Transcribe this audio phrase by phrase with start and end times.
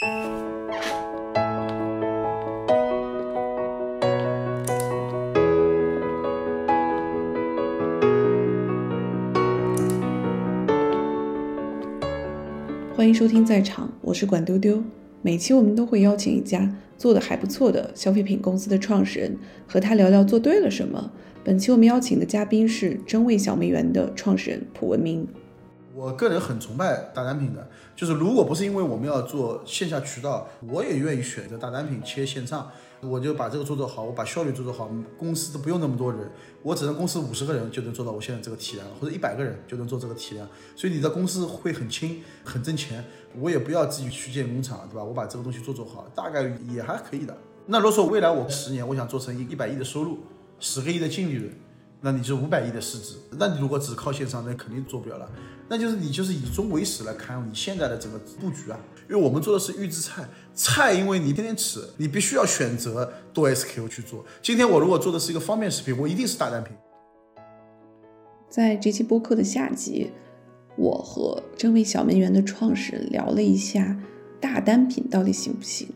[0.00, 0.06] 欢
[13.08, 14.84] 迎收听在场，我是管丢丢。
[15.22, 19.36] 每期我们都会邀请一家做的还不错的消费品公司的创始人，
[19.66, 21.10] 和他聊聊做对了什么。
[21.42, 25.26] 本期我们邀请的嘉宾是真味小梅园的创始人蒲文明。
[25.98, 32.70] 我个人很崇拜大单品的，就是如果不是因为我们要做线下渠道，我也愿意选择大单品切线上。
[33.00, 36.30] 我就把这个做做好，我把效率做做好，公司都不用那么多人，
[36.62, 43.04] 我只能公司五十个人就能做到我现在这个体量，或者一百个人就能做这个体量，所以你的公司会很轻，很挣钱。
[43.40, 45.02] 我也不要自己去建工厂，对吧？
[45.02, 47.36] 我把这个东西做做好，大概也还可以的。
[47.66, 50.18] 那如果说未来我十年我想做成一一百亿的收入，
[50.60, 51.52] 十个亿的净利润。
[52.00, 55.28] 那你就五百亿的市值，那你如果只靠线上，那肯定做不了了。
[55.68, 58.78] 那就是你就是以终为始来看你现在的整个布局啊。
[59.10, 64.24] 因为我们做的是预制菜，菜因为你天天吃，你必须要选择多 SKU 去做。
[64.40, 66.72] 今天我如果做的是一个方便食品，我一定是大单品。
[68.48, 70.10] 在这期播客的下集，
[70.76, 73.98] 我和真味小门园的创始人聊了一下
[74.40, 75.88] 大单品到底行不行。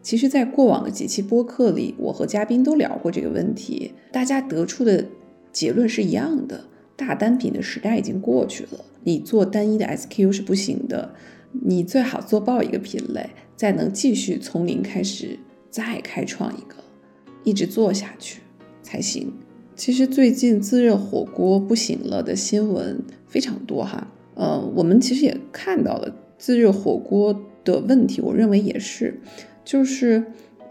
[0.00, 5.04] 其实，在过往的几期播客里，我和嘉宾都聊过这个问题，大家得出的。
[5.52, 6.64] 结论是一样的，
[6.96, 8.84] 大单品的时代已经过去了。
[9.02, 11.14] 你做单一的 SKU 是不行的，
[11.52, 15.38] 你最好做爆一个品类，再能继续从零开始
[15.70, 16.76] 再开创一个，
[17.42, 18.42] 一直做下去
[18.82, 19.32] 才行。
[19.74, 29.18] 其实最近自热火锅不行了的新闻非常多哈，嗯，我们其实也看到了自热火锅的问题，我认为也是，
[29.64, 30.22] 就是，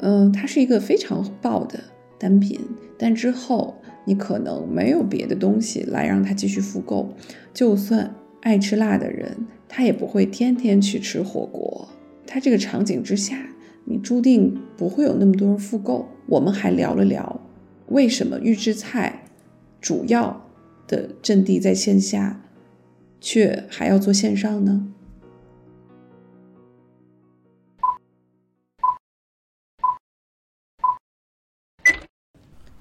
[0.02, 1.80] 嗯，它是一个非常爆的
[2.20, 2.60] 单品，
[2.98, 3.76] 但之后。
[4.06, 7.14] 你可能没有别的东西来让他继续复购，
[7.54, 11.88] 就算爱吃辣的人，他也不会天天去吃火锅。
[12.26, 13.50] 他这个场景之下，
[13.86, 16.08] 你注定不会有那么多人复购。
[16.28, 17.42] 我们还聊了聊，
[17.88, 19.26] 为什么预制菜
[19.82, 20.46] 主要
[20.88, 22.42] 的阵地在线下，
[23.20, 24.94] 却还要做线上呢？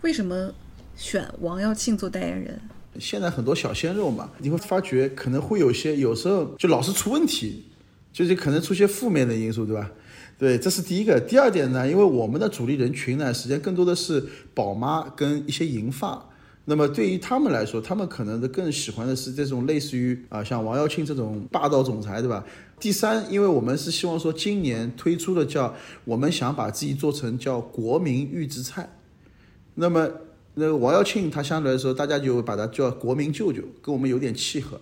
[0.03, 0.55] 为什么？
[0.99, 2.61] 选王耀庆做代言人，
[2.99, 7.65] 现在很多小鲜肉嘛，你会发觉可能会有些，有时候就老是出问题，
[8.13, 9.89] 就是可能出些负面的因素，对吧？
[10.37, 11.21] 对，这是第一个。
[11.21, 16.29] 第二点呢，因为我们的主力人群呢，实际上更多的是宝妈跟一些银发，
[16.65, 22.45] 那么对于他们来说，他们可能的更喜欢的是这种类似于啊，像王耀庆这种霸道总裁，对吧？
[22.81, 25.73] 第三，因为我们是希望说今年推出的叫，
[26.05, 28.91] 我们想把自己做成叫国民预制菜，
[29.77, 30.11] 那么。
[30.61, 34.81] 那个王耀庆，他相对来说，大家就把他叫国民舅舅，跟我们有点契合。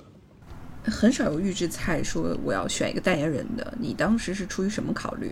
[0.84, 5.31] 很少有预制菜说我要选一个代言人的，你当时是出于什么考虑？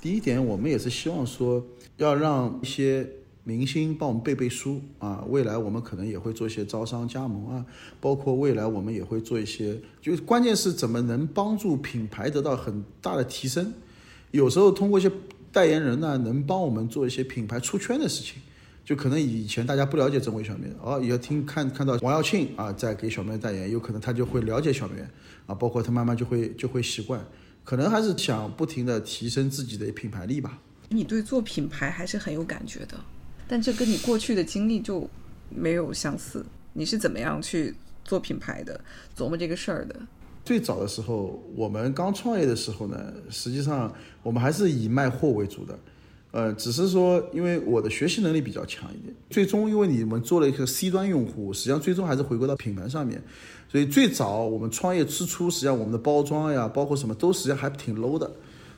[0.00, 1.64] 第一点，我们也是希望说，
[1.96, 3.04] 要让一些
[3.42, 5.24] 明星帮我们背背书啊。
[5.28, 7.66] 未来我们可能也会做一些招商加盟啊，
[8.00, 13.72] 包括未来我们也会做一些，就关键是怎么能帮助品牌得到很大的提升。
[14.30, 15.10] 有时候通过一些
[15.50, 18.40] 代言人呢，能帮我们做一些品牌出圈的事情。
[18.84, 25.08] 就可能以前大家不了解真味小面，哦，也要听看看到王耀庆啊在给小面代言，有可能他就会了解小面
[25.46, 27.24] 啊，包括他慢慢就会就会习惯，
[27.62, 30.58] 可能还是想不停的提升自己的品牌力吧。
[30.88, 32.98] 你对做品牌还是很有感觉的，
[33.46, 35.08] 但这跟你过去的经历就
[35.48, 36.44] 没有相似。
[36.72, 38.80] 你是怎么样去做品牌的，
[39.16, 39.94] 琢磨这个事儿的？
[40.44, 43.94] 最早的时候，我们刚创业的时候呢，实际上
[44.24, 45.78] 我们还是以卖货为主的。
[46.32, 53.22] 呃，只是说，因为我的学习能力比较强一点，最终因为你们做了一个 C 端用户，实际上最终还是回归到品牌上面，
[53.70, 58.28] 所以最早我们创业之初，实际上我们的包装呀，包括什么都实际上还挺 low 的，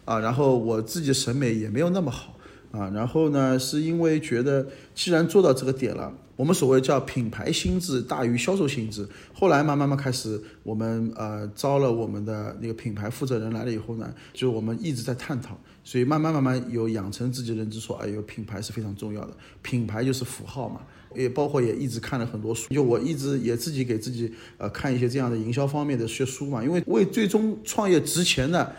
[0.04, 2.36] 啊，然后我自己审美也没有那么好。
[2.72, 4.66] 啊，然后呢，是因为觉得
[4.96, 9.08] 既然做到这个点了，我们所谓叫品牌心智大于销售心智。
[9.32, 20.80] 后来慢慢慢开始，我们呃招了我们的那个品牌负责人来了以后呢，就我们一直在探讨，所以慢慢慢慢有养成自己的认知，说哎呦品牌是非常重要的，品牌就是符号嘛，
[21.14, 28.74] 也包括也一直看了很多书，就我一直也自己给自己呃看一些这样的营销方面的些书嘛，因为为最终创业值钱的，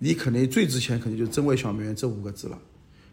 [0.00, 2.58] 你肯定最值钱肯定就真味小梅园这五个字了。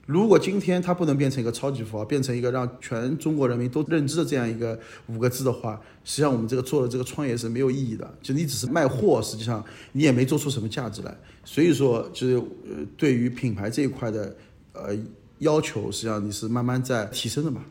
[0.06, 4.78] 如果今天它不能变成一个超级符号，变成一个让全中国人民都认知的这样一个
[5.08, 8.14] 五个字的话，实际上我们这个做的这个创业是没有意义的。
[8.22, 9.64] 就你只是卖货，实际上
[9.94, 11.18] 你也没做出什么价值来。
[11.46, 14.36] 所以说，就是呃，对于品牌这一块的
[14.74, 14.94] 呃
[15.40, 17.64] 要求，实际上你是慢慢在提升的嘛。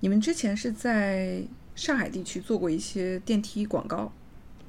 [0.00, 1.42] 你们之前是在
[1.74, 4.10] 上海地区做过一些电梯广告？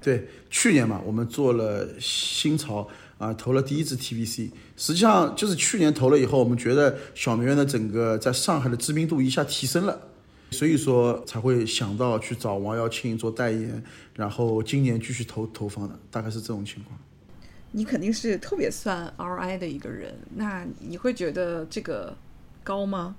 [0.01, 4.51] 对，去年嘛，我们做了新潮啊，投了第一支 TVC。
[4.75, 9.99] 实际上就是去年投了以后，我们觉得小梅园的整个在上海的知名度一下提升了，
[10.51, 13.83] 所以说才会想到去找王耀庆做代言，
[14.15, 16.97] 然后今年继续投投放的，大概是这种情况。
[17.71, 22.15] 你肯定是特别算 RI 的一个人，那你会觉得这个
[22.63, 23.15] 高吗？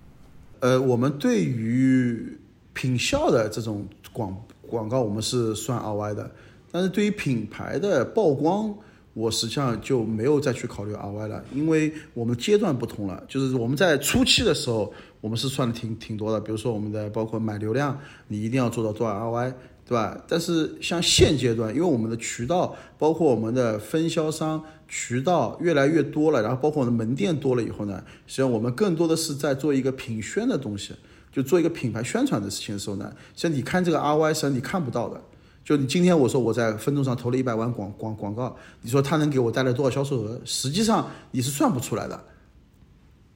[0.61, 2.39] 呃，我们对于
[2.73, 4.35] 品效的这种广
[4.67, 6.31] 广告，我们是算 RY 的，
[6.73, 8.75] 但是对于品牌的曝光，
[9.17, 13.25] 我实际上就没有再去考虑 RY 了，因为我们阶段不同了。
[13.27, 14.93] 就是我们在初期的时候，
[15.23, 17.99] 我们是算的挺挺多的，比如说我们的包括买流量，
[18.29, 19.55] 你一定要做到多少 RY。
[19.89, 20.21] 对吧？
[20.27, 30.93] 但是像现阶段，因为我们的渠道，包括我们的分销商渠道越来越多了，然后包括我们的门店多了以后呢，实际上我们更多的是在做一个品宣的东西，
[31.31, 35.23] 就做一个品牌宣传的事情的时候呢，像你看这个 RY 是你看不到的。
[35.67, 40.41] 就你今天我说我在分众上投了一百万广广广告，你说它能给我带来多少销售额？
[40.45, 42.23] 实际上你是算不出来的。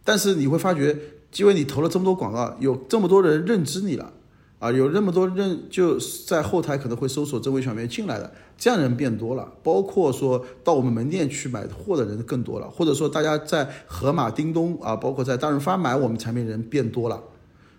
[0.05, 0.97] 但是你会发觉，
[1.35, 4.13] 因为你投了这么多广告，有这么多人认知你了。
[4.61, 17.21] 啊，有那么多人就在后台可能会搜索这位小妹进来的，这样人变多了，包括说到我们门店去买货的人更多了，或者说大家在盒马、叮咚啊，包括在大润发买我们产品人变多了，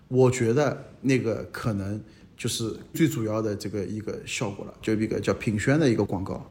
[0.08, 2.00] 我觉得那个可能
[2.42, 6.50] 就是最主要的这个一个效果了，就一个叫品宣的一个广告。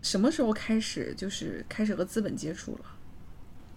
[0.00, 2.84] 什么时候开始就是开始和资本接触了？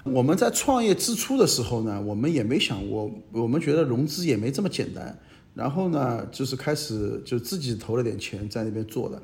[0.06, 5.20] 我们在创业之初的时候呢，我们也没想过，我们觉得融资也没这么简单。
[5.54, 9.22] 然后呢，就是开始就自己投了点钱在那边做的，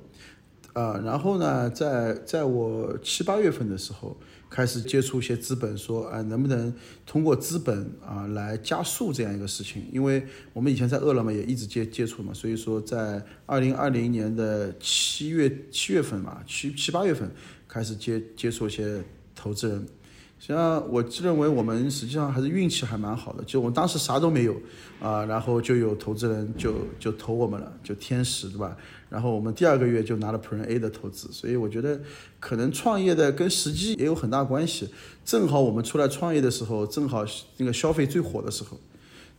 [0.73, 4.17] 啊，然后呢，在在我七八月份的时候
[4.51, 6.71] 开始接触一些资本，说啊，能不能
[7.05, 9.81] 通过资本啊来加速这样一个事情？
[9.93, 10.21] 因为
[10.51, 17.31] 我们以前在饿了么也一直接接触嘛，所以说在二零二零年的七月七月份嘛，七七八月份
[17.65, 19.01] 开始接接触一些
[19.33, 19.87] 投资人。
[20.37, 23.43] 实际上，我认为我们实际上还是运气还蛮好的。
[23.43, 24.59] 就我们当时啥都没有，
[24.99, 28.75] 啊，然后就有投资人就就投我们了，就天使，对吧？
[29.11, 32.01] 然后我们第二个月就拿了 Plan A 的投资，所以我觉得
[32.39, 34.89] 可能创业的跟时机也有很大关系。
[35.25, 37.25] 正好我们出来创业的时候，正好
[37.57, 38.79] 那个消费最火的时候，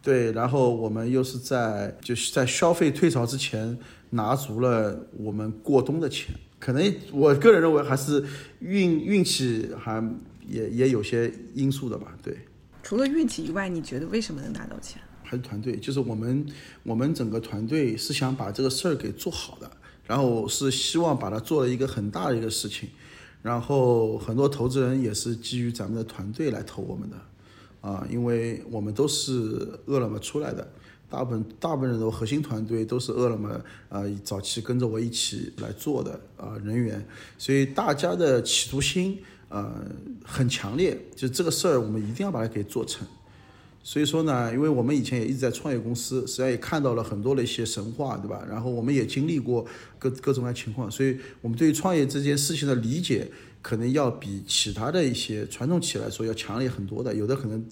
[0.02, 3.76] 对，然后我们又是在就是在消费退潮之前
[4.10, 6.34] 拿足了我们过冬的钱。
[6.60, 8.22] 可能我个人认为还是
[8.60, 10.06] 运运气还。
[10.48, 12.36] 也也有些因素的吧，对。
[12.82, 15.00] 除了运气以外，你觉得为什么能拿到钱？
[15.32, 16.46] 还是团队，就是我们
[16.82, 19.70] 我们整个团队是想把这个事儿给做好的，
[20.06, 22.90] 然后是希望把它做了一个很大的一个事情，
[23.40, 27.16] 然后很多投资人也是基于咱们的团队来投我们的，
[27.80, 30.70] 啊，因为我们都是饿了么出来的，
[31.08, 33.58] 大部分大部分人的核心团队都是饿了么
[33.88, 37.02] 啊早期跟着我一起来做的啊人员，
[37.38, 39.18] 所以大家的企图心。
[39.48, 39.70] 呃，
[40.24, 43.06] 很强烈，就这个事儿，我们一定要把它给做成。
[43.84, 48.44] 所以说呢，因为我们以前也一直在创业公司，实际上也看到了很多的一些神话，对吧？
[48.48, 49.66] 然后我们也经历过
[49.98, 53.28] 各各种各样情况，所以我们对于创业这件事情的理解，
[53.60, 57.12] 可能要比其他的一些传统企业来说要强烈很多的。
[57.14, 57.64] 有的可能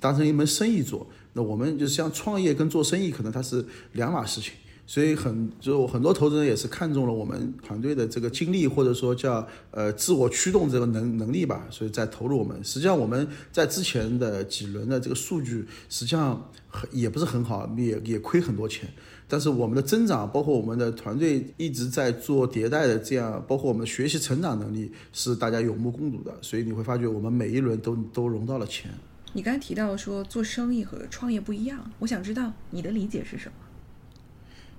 [0.00, 4.52] 当成一门生意做，那我们就是像创业跟做生意，可能它是两码事情。
[4.86, 12.62] 所以很就很多投资人也是看中了我们团队的这个精力，或者说叫呃自我驱动这个能能力吧，所以在投入我们。
[12.62, 18.88] 实际上我们在之前的几轮的这个数据实际上很也不是很好，也也亏很多钱。
[19.28, 26.32] 但是我们的增长，包括我们的团队一直在做迭代的这样，包括我们学习成长能力是大家有目共睹的。
[26.40, 28.88] 所以你会发觉我们每一轮都都融到了钱。
[29.32, 33.65] 你刚才提到说做生意和创业不一样，我想知道你的理解是什么？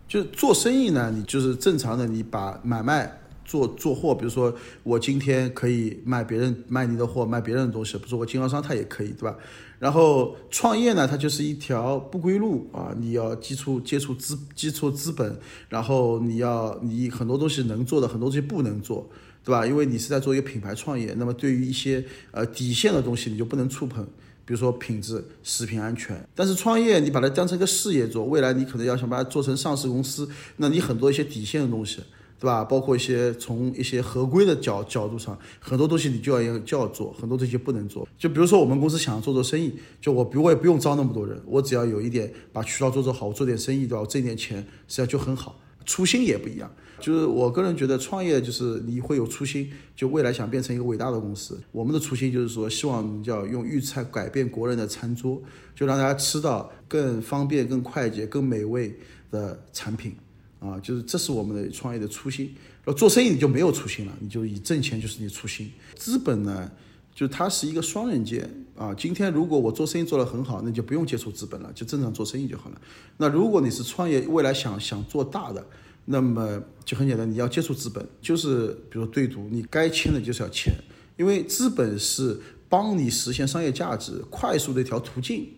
[0.07, 9.35] 就是做生意呢，你就是正常的，你把买卖做做货，比如说我今天可以卖别人卖你的货，卖别人的东西，比如说我经销商他也可以，对吧？
[9.79, 15.37] 然后创业呢，它就是一条不归路啊，你要接触接触资接触资本，
[15.69, 19.07] 然后你要你很多东西能做的，很多东西不能做，
[19.43, 19.67] 对吧？
[19.67, 24.07] 因为你是在做一个品牌创业，那么对于一些呃底线的东西，你就不能触碰。
[24.47, 30.25] 比如说品质、食品安全，但是创业你把它当成一个事业做，未来你可能要想把它做成上市公司，
[30.55, 31.97] 那你很多一些底线的东西，
[32.39, 32.63] 对吧？
[32.63, 38.07] 包括一些从一些合规的角角度上，很多东西你就要就要做，很多东西不能做。
[38.17, 43.99] 就比如说我们公司想要做做生意，就我比我也不用招那么多人，我只要有一点把渠道做做好，我做点生意，对吧？
[43.99, 45.59] 我挣点钱，实际上就很好。
[45.87, 51.59] 初心也不一样，就是我个人觉得创业就是你会有初心，就未来想变成一个伟大的公司。
[51.71, 55.41] 我们的初心就是说，希望叫用预菜改变国人的餐桌，
[55.73, 58.93] 就让大家吃到更方便、更快捷、更美味
[59.31, 60.13] 的产品，
[60.59, 62.53] 啊，就是这是我们的创业的初心。
[62.83, 65.71] 那做生意你就没有初心了，你就以挣钱就是你初心。
[65.95, 66.69] 资本呢，
[67.17, 68.47] 就它是一个双刃剑
[68.77, 68.93] 啊。
[68.93, 72.79] 今天如果我做生意做得很好，那就不用接触资本了，就正常做生意就好了。
[73.17, 75.65] 那如果你是创业，未来想想做大的，
[76.05, 80.71] 那么就很简单，你要接触资本，就是比如对赌，你该签的就是要签，
[81.17, 85.49] 因为资本是帮你实现商业价值快速的一条途径，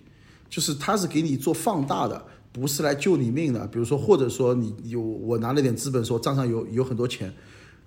[0.49, 2.25] 就是它是给你做放大的。
[2.51, 7.31] 不是来救你命的，比如说，或者说你有我拿了点资本，说账上有有很多钱，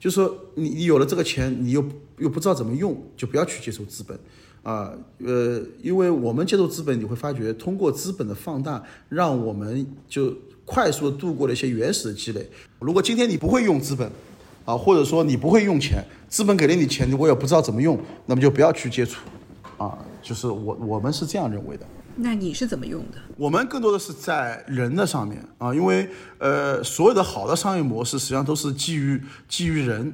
[0.02, 1.85] 就说你你有了这个钱，你又
[2.18, 4.18] 又不知道怎么用，就不要去接受资本，
[4.64, 4.92] 啊，
[5.25, 12.44] 呃，因为我们接受资本，你会发觉通过资本的放大，让我们就快速度过了一些原始的积累。
[12.80, 14.11] 如果今天你不会用资本，
[14.64, 19.21] 啊，或者说你不会用钱，资本给了你钱，我也不知道怎么用，那么就不要去接触，
[19.78, 21.87] 啊，就是我我们是这样认为的。
[22.16, 23.19] 那你是怎么用的？
[23.37, 30.12] 我们更多的是在人的上面啊，因为呃，所有的好的商业模式实际上都是基于基于人，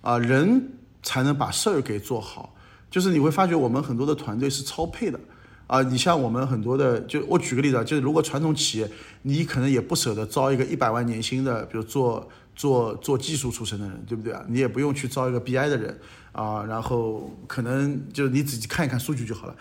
[0.00, 2.54] 啊，人才能把事儿给做好。
[2.90, 5.20] 就是你会发觉我们很多的团队是超配的，
[5.66, 8.90] 啊，你像我们很多的，就我举个例子啊，就是如果传统企业，
[9.22, 14.44] 你可能也不舍得招一个一百万年薪的，比如做做做技术出身的人，对不对啊？
[14.48, 15.98] 你也不用去招一个 BI 的人
[16.32, 19.54] 啊，然后可能就你自己看一看数据就好了，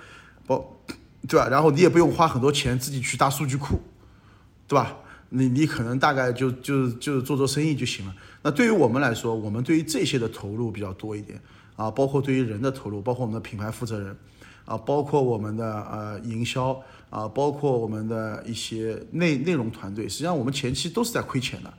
[0.48, 0.66] 不。
[1.26, 1.48] 对吧？
[1.50, 3.80] 然后你也不用花很多钱自己去搭数据库，
[4.68, 4.98] 对吧？
[5.30, 8.16] 你你可能大概就就就做做生意就行了。
[8.42, 11.38] 那对于我们来说，我们对于这些的投入比较多一点
[11.76, 14.16] 啊，包括对于人的投入，包括我们的品牌负责人
[14.64, 20.08] 啊，包括我们的呃营销啊，包括我们的一些内内容团队。
[20.08, 21.74] 实际上我们前期都是在亏钱的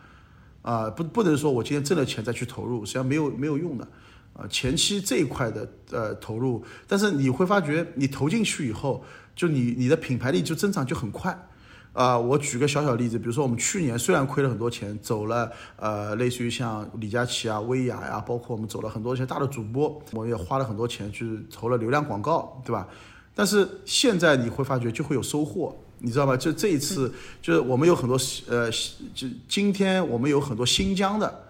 [0.61, 3.89] 啊，不不能说我今天挣了钱再去投入，实际上没有没有用的
[4.35, 4.47] 啊。
[4.51, 9.03] 前期这一块的呃投入，但是你会发觉你投进去以后。
[9.39, 11.47] 就你你的品牌力就增长就很快，
[11.93, 22.89] 啊，我举个小小例子，比如说我们去年虽然亏了很多钱，走了呃类似于像李佳琦啊、薇娅呀，包括我们走了很多一些大的主播，我们也花了很多钱去投了流量广告，对吧？
[23.33, 26.37] 但是现在你会发觉就会有收获，你知道吗？
[26.37, 28.19] 就这一次就是我们有很多
[28.49, 28.69] 呃，
[29.15, 31.45] 就今天我们有很多新疆的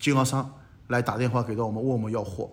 [0.00, 0.52] 经销商
[0.88, 2.50] 来打电话给到我们，问我们要货。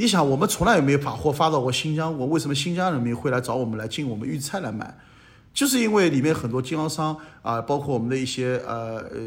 [0.00, 4.96] 你想，我们从来也没有把货发到过新疆我，为什么新疆人民会来找我们来进我们预菜来买？
[5.52, 9.18] 就是因为里面很多经销商啊，包括我们的一些呃呃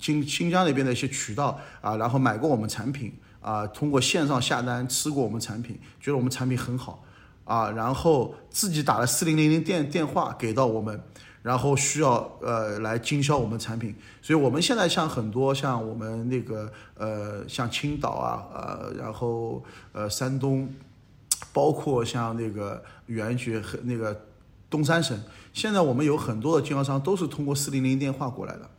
[0.00, 3.12] 新新疆那边的一些渠道啊，然后买过我们产品
[3.42, 7.04] 啊，通过线上下单吃过我们产品，觉得我们产品很好
[7.44, 10.98] 啊，然后自己打了四零零零电电话给到我们。
[11.44, 20.66] 然后需要呃来经销我们产品，所以我们现在像很多像我们那个呃像青岛啊呃然后呃山东，
[21.52, 24.24] 包括像那个原觉和那个
[24.70, 25.20] 东三省，
[25.52, 28.70] 现在我们有很多的经销商都是通过四零零电话过来的，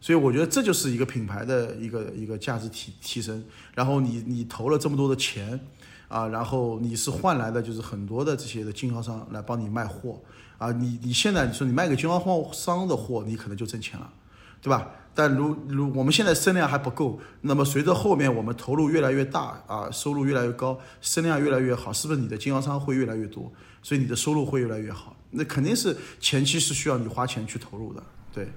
[0.00, 3.44] 所以我觉得这就是一个品牌的一个一个价值提提升。
[3.74, 5.58] 然后你你投了这么多的钱
[6.06, 10.20] 啊，然后你是换来的就是很多的这些的经销商来帮你卖货。
[10.58, 14.12] 啊，你你现在你说你卖给经销商的货，你可能就挣钱了，
[14.60, 14.90] 对吧？
[15.14, 23.50] 但如如我们现在声量还不够，那么随着后面我们投入越来越大啊，收入越来越高，声量越来越好，是不是你的经销商会越来越多？
[23.82, 25.16] 所以你的收入会越来越好？
[25.30, 28.48] 那肯定是前期是需要你花钱去投入的，对。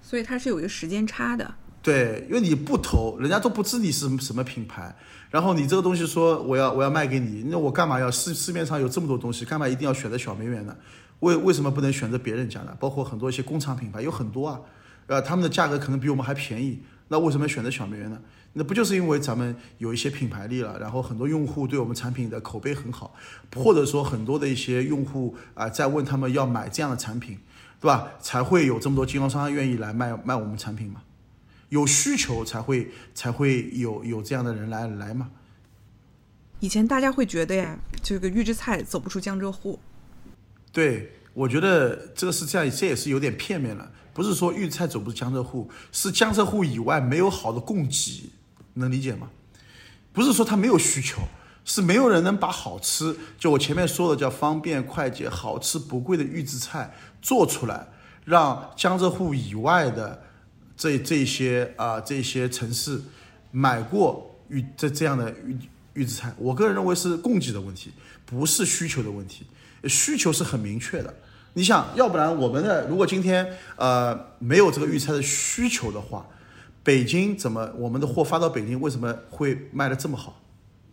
[0.00, 1.54] 所以它是有一个时间差的。
[1.82, 4.96] 对，因为你不投，人家都不知你是什么品牌，
[5.30, 10.74] 然后你这个东西说我要我要卖给你，那我干嘛要市市面上有这么多东西，干嘛一定要选择小梅园呢？
[11.20, 12.76] 为为什么不能选择别人家呢？
[12.78, 14.60] 包括很多一些工厂品牌有很多啊，
[15.06, 18.20] 呃，他们的价格可能比我们还便宜，那为什么选择小梅园呢？
[18.52, 23.14] 那不就是因为咱们有一些品牌力了，然后很多用户对我们产品的口碑很好，
[23.54, 27.38] 或者说很多的一些用户啊在问他们要买这样的产品，
[27.80, 28.12] 对吧？
[28.20, 31.02] 才会有这么多经销商愿意来卖卖我们产品嘛？
[31.68, 35.30] 有需求才会才会有有这样的人来来嘛？
[36.60, 39.78] 以前大家会觉得呀，这个预制菜走不出江浙沪。
[40.76, 43.90] 对，我觉得这个是这样，这也是有点片面了。
[44.12, 48.28] 不是说预菜走不出江浙沪，是江浙沪以外没有好的供给，
[48.74, 49.30] 能理解吗？
[50.12, 51.22] 不是说它没有需求，
[51.64, 57.88] 是没有人能把好吃，就我前面说的叫方便快捷、好吃不贵的预制菜做出来，
[58.26, 60.24] 让江浙沪以外的
[60.76, 63.00] 这这些啊这些城市
[63.50, 65.56] 买过预这这样的预
[65.94, 66.34] 预制菜。
[66.36, 67.92] 我个人认为是供给的问题，
[68.26, 69.46] 不是需求的问题。
[69.88, 71.14] 需求是很明确的，
[71.54, 76.26] 你想要不然我们的如果今天呃没有这个预菜的需求的话，
[76.82, 80.40] 北京怎么我们的货发到北京为什么会卖的这么好？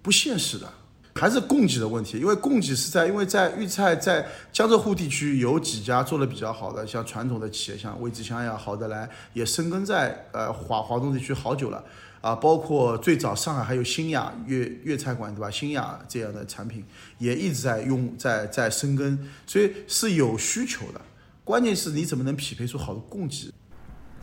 [0.01, 0.67] 不现实的，
[1.15, 2.17] 还是供给的问题。
[2.17, 11.83] 因为供给是在因为在预菜在江浙沪地区有几家做的比较好的，像传统的企业，像魏之香呀、好得来，也深耕在呃华华东地区好久了
[12.23, 15.51] 啊，包括最早上海还有新雅粤粤菜馆对吧？
[15.51, 16.81] 新雅这样的产品
[17.17, 21.01] 也一直在用，在在生根，所以是有需求的。
[21.43, 23.51] 关键是你怎么能匹配出好的供给？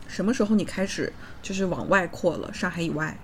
[0.07, 2.51] 什么时候你开始就是往外扩了？
[2.51, 3.15] 上海以外？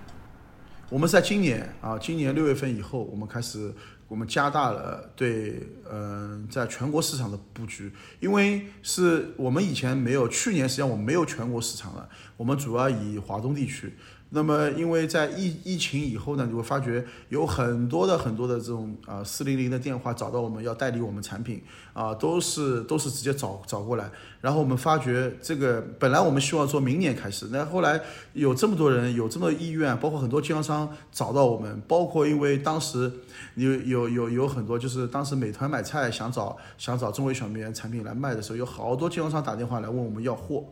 [0.88, 3.74] 我们在今年啊，今年六月份以后，我们开始。
[4.06, 13.92] 我们加大了对嗯，在全国市场的布局，因为是我们以前没有，去年实际上我们没有全国市场了，我们主要以华东地区。
[14.30, 21.62] 那么，因为在疫疫情以后呢，你会发觉有很多的很多的这种啊四零零的电话找到我们要代理我们产品
[21.94, 24.10] 啊，都是都是直接找找过来。
[24.42, 27.98] 然后我们发觉这个本来我们希望说明年开始，那后来
[28.34, 33.10] 有这么多人有这么意愿，包括很多经销商找到我们，包括因为当时
[33.54, 40.64] 有有有有很多就是当时美团买菜想找想找中微小面产品来卖的时候，有好多经销商打电话来问我们要货。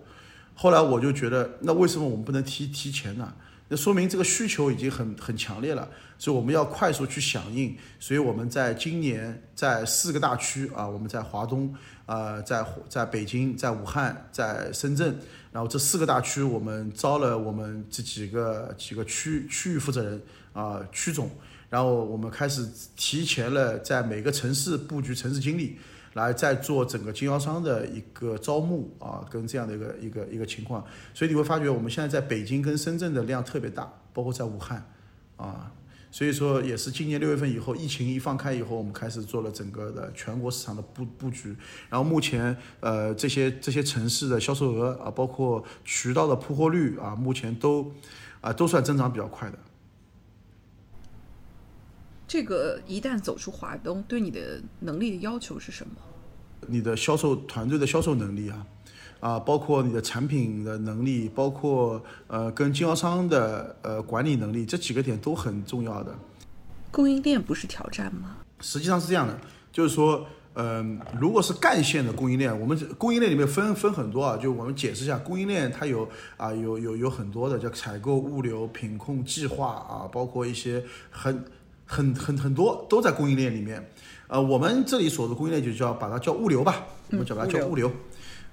[0.59, 3.33] 后来我就觉得，那为什么我们不能提提前呢？
[3.69, 7.77] 那说明这个需求已经很很强烈了，所以我们要快速去响应。
[7.99, 11.75] 所以我们在今年在四个大区啊，我们在华东
[12.07, 15.19] 啊，在在北京、在武汉、在深圳，
[15.51, 21.29] 然后这四个大区我们招了我们这几个几个区区域负责人啊，区总，
[21.69, 25.77] 然后我们开始提前了在每个城市布局城市经理。
[26.17, 30.83] 来再做整个经销商的一个招募啊，跟这样的一个一个一个情况，
[31.13, 34.91] 所以你会发觉我们现在在北京跟深圳的量特别大，包括在武汉，
[35.37, 35.71] 啊，
[36.11, 41.55] 所以说也是今年六月份以后，疫情一放开以后，我们开始做了整个的全国市场的布布局，
[41.91, 47.93] 然后目前呃这些这些城市的销售额啊，包括渠道的铺货率啊，目前都
[48.41, 49.59] 啊都算增长比较快的。
[52.27, 55.95] 这个一旦走出华东，对你的能力的要求是什么？
[56.69, 58.67] 你的销售团队的销售能力啊，
[59.21, 66.15] 啊，包括你的产品的能力，包括呃跟经销商的呃管理能力，这几个点都很重要的。
[66.91, 68.37] 供应链不是挑战吗？
[68.61, 69.39] 实际上是这样的，
[69.71, 81.45] 就是说，嗯，如果是干线的供应链，我们供应链里面分分很多啊，就我们解释一下，供应链它有啊有有有很多的叫采购、物流、品控、计划啊，包括一些很。
[81.89, 83.81] 很很很多都在供应链里面，
[84.29, 87.93] 呃，我们这里所的供应链就叫把它叫物流吧，我们叫它叫物流，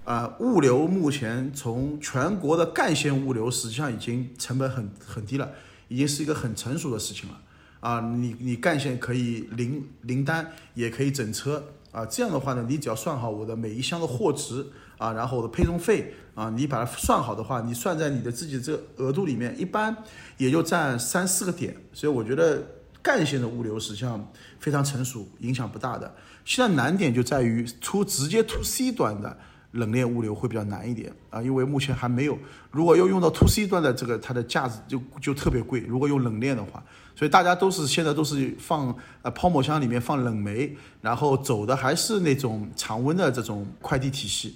[0.06, 5.52] 啊，物流目前从全国的干线物流实际上已经成本很很低了，
[5.88, 7.42] 已经是一个很成熟的事情了，
[7.80, 14.68] 啊，你你干线可以零零单，也可以整车，啊，这样的话呢，你只要算好我的每一箱的货值，
[15.00, 19.98] 啊，然后我的配送费，啊，你把它算好的话，你算在你的自己这额度里面，一般
[20.38, 22.64] 也就占三四个点，所以我觉得。
[23.04, 24.26] 干线的物流实际上
[24.60, 26.16] 非常成熟，影响不大的。
[26.46, 29.38] 现在难点就在于出直接 to C 端的
[29.72, 32.38] 冷链物流会比较难一点啊，因为目前还没有。
[32.72, 35.82] 如果要用到 to C 端的这个，它的价值就就特别贵。
[35.82, 36.84] 如果用冷链的话，
[37.16, 44.56] 所以大家都是现在都是放呃泡沫箱里面放冷媒，然后走的还是那种常温的这种快递体系。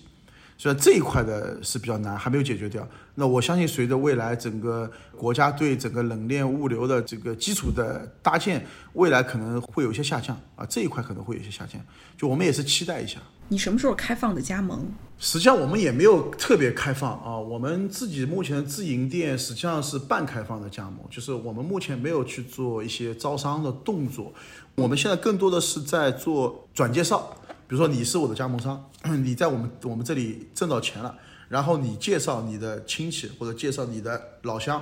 [0.58, 2.88] 所以这一块的是比较难，还没有解决掉。
[3.16, 11.80] 那我相信，随着未来整个国家对整个冷链物流的这个基础的搭建，未来可能会有一些下降啊，这一块可能会有一些下降。
[12.18, 13.20] 就我们也是期待一下。
[13.50, 14.86] 你什么时候开放的加盟？
[15.20, 24.34] 实际上我们也没有特别开放啊，我们自己目前自营店实际上是半开放的加盟，就是我们目前没有去做一些招商的动作，
[24.76, 27.36] 我们现在更多的是在做转介绍。
[27.68, 28.90] 比如说你是我的加盟商，
[29.24, 31.18] 你在我们我们这里挣到钱了，
[31.50, 34.82] 然后你介绍你的亲戚或者介绍你的老乡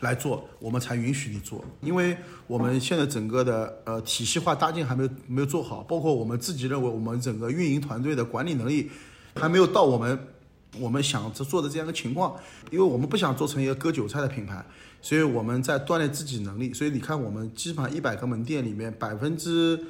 [0.00, 1.64] 来做，我们才允许你做。
[1.80, 2.16] 因为
[2.48, 8.90] 我们现在整个的呃体系化搭建还没有没有做好，包括我们自己认为我们整个运营团队的管理能力
[9.36, 10.18] 还没有到我们
[10.80, 12.36] 我们想着做的这样一个情况。
[12.72, 14.64] 因为我们不想做成一个割韭菜的品牌，
[15.00, 16.74] 所以我们在锻炼自己能力。
[16.74, 19.80] 所以你看，我们基本上一百个门店里面百分之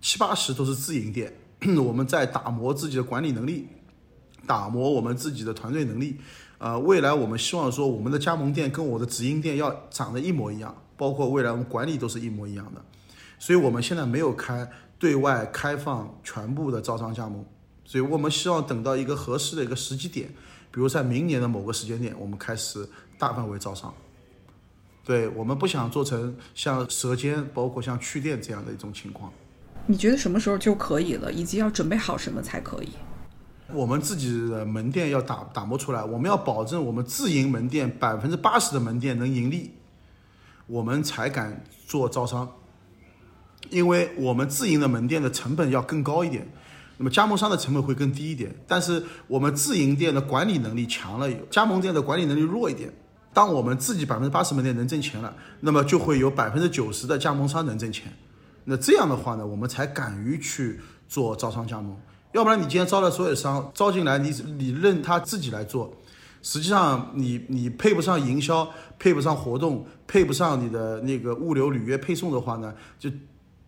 [0.00, 1.32] 七八十都是自营店。
[1.82, 3.68] 我们在打磨自己的管理能力，
[4.46, 6.18] 打磨我们自己的团队能力。
[6.58, 12.80] 呃，未来我们希望说，我们的加盟店跟我的直营店要长得一模一样，包括未来我们管理都是一模一样的。
[13.38, 17.44] 所以我们现在没有开对外开放全部的招商加盟，
[17.84, 20.28] 所以我们希望等到一个合适的一个时机点，
[20.70, 23.92] 比如在明年的某个时间点，我们开始大范围招商。
[25.04, 29.32] 对我们不想做成像舌尖，包括像去店这样的一种情况。
[29.86, 31.32] 你觉得什么时候就可以了？
[31.32, 32.90] 以及要准备好什么才可以？
[33.72, 39.72] 我们自己的门店要打打磨出来，我们要保证我们自营门店百分之八十的门店能盈利，
[40.66, 42.48] 我们才敢做招商。
[43.70, 46.46] 因为我们自营的门店的成本要更高一点，
[46.98, 48.54] 那么加盟商的成本会更低一点。
[48.68, 52.92] 但是我们自营店的管理能力强了，加盟店的管理能力弱一点，
[53.32, 58.12] 当我们自己百分之八十门店能挣钱了，那么就会有百分之九十的加盟商能挣钱。
[58.64, 61.96] 那这样的话呢，我们才敢于去做招商加盟。
[62.32, 65.92] 要不然你今天招了所有商招进来，你你任他自己来做，
[66.42, 73.10] 实际上你你配不上营销，配不上活动，配不上你的那个物流履约配送的话呢，就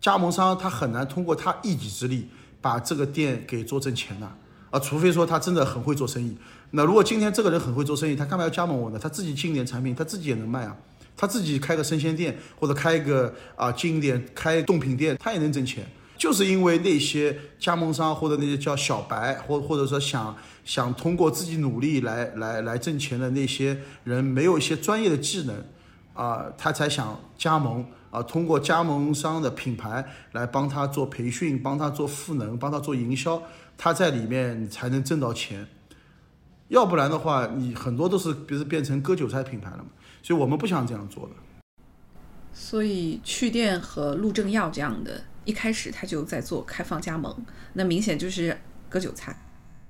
[0.00, 2.28] 加盟商他很难通过他一己之力
[2.60, 4.26] 把这个店给做挣钱的
[4.70, 6.36] 啊，除非说他真的很会做生意。
[6.70, 8.98] 那如果今天这个人很会做生意，他干嘛要加盟我呢？
[8.98, 10.76] 他自己进点产品，他自己也能卖啊。
[11.16, 15.86] 他自己开个生鲜店，或者开一个啊经典开冻品店，他也能挣钱。
[16.16, 25.64] 就是因为那些加盟商或者那些叫小白，或或者说想想通过自己努力来来来挣钱的那些人，没有一些专业的技能
[26.14, 33.42] 啊，他才想加盟啊，通过加盟商的品牌来帮他做培训，帮他做赋能，帮他做营销，
[33.76, 35.66] 他在里面才能挣到钱。
[36.68, 39.86] 要不然的话，你很多都是比如变成割韭菜品牌了嘛。
[40.24, 41.34] 所以我们不想这样做的。
[42.54, 47.36] 所以趣店和陆正耀这样的，一开始他就在做开放加盟，
[47.74, 48.58] 那明显就是
[48.88, 49.38] 割韭菜。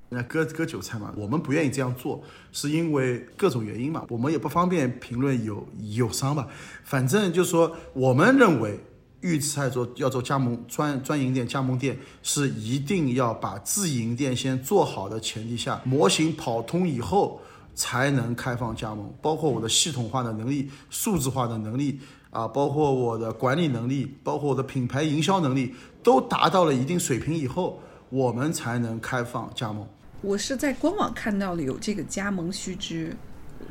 [0.09, 2.21] 那割割韭菜嘛，我们不愿意这样做，
[2.51, 6.49] 是因为各种原因嘛，我们也不方便评论有有商吧。
[6.83, 8.81] 反正就是说，我们认为
[9.21, 17.41] 预制菜做要做加盟专专营店、加盟店，是一定要把自营店先做好的前提下，模型跑通以后。
[17.75, 29.87] 才能开放加盟，包括我的系统化的能力、数字化的能力啊，包括我的管理能力，包括我的品牌营销能力，都达到了一定水平以后，我们才能开放加盟。
[30.23, 33.15] 我是在官网看到了有这个加盟须知，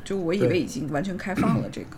[0.04, 1.96] 就我以为已经完全开放了这个。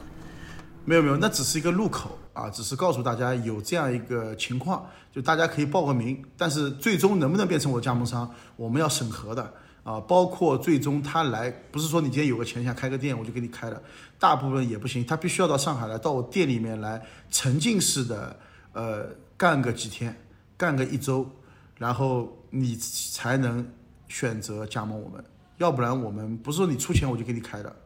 [0.84, 9.52] 没有没有，那只是一个入口啊，只是告诉大家有这样一个情况，就大家可以报个名，但是最终能不能变成我加盟商，我们要审核的。
[9.86, 13.80] 啊，包括最终他来，不是说你今天有个钱想开个店，我就给你开了，
[14.18, 18.36] 大部分也不行，他必须要到上海来，到我店里面来，沉浸式的，
[18.72, 20.12] 呃，干个几天，
[20.56, 21.30] 干个一周，
[21.78, 23.64] 然后你才能
[24.08, 25.24] 选择加盟我们，
[25.58, 27.76] 要不然我们不是说你出钱我就给你开的。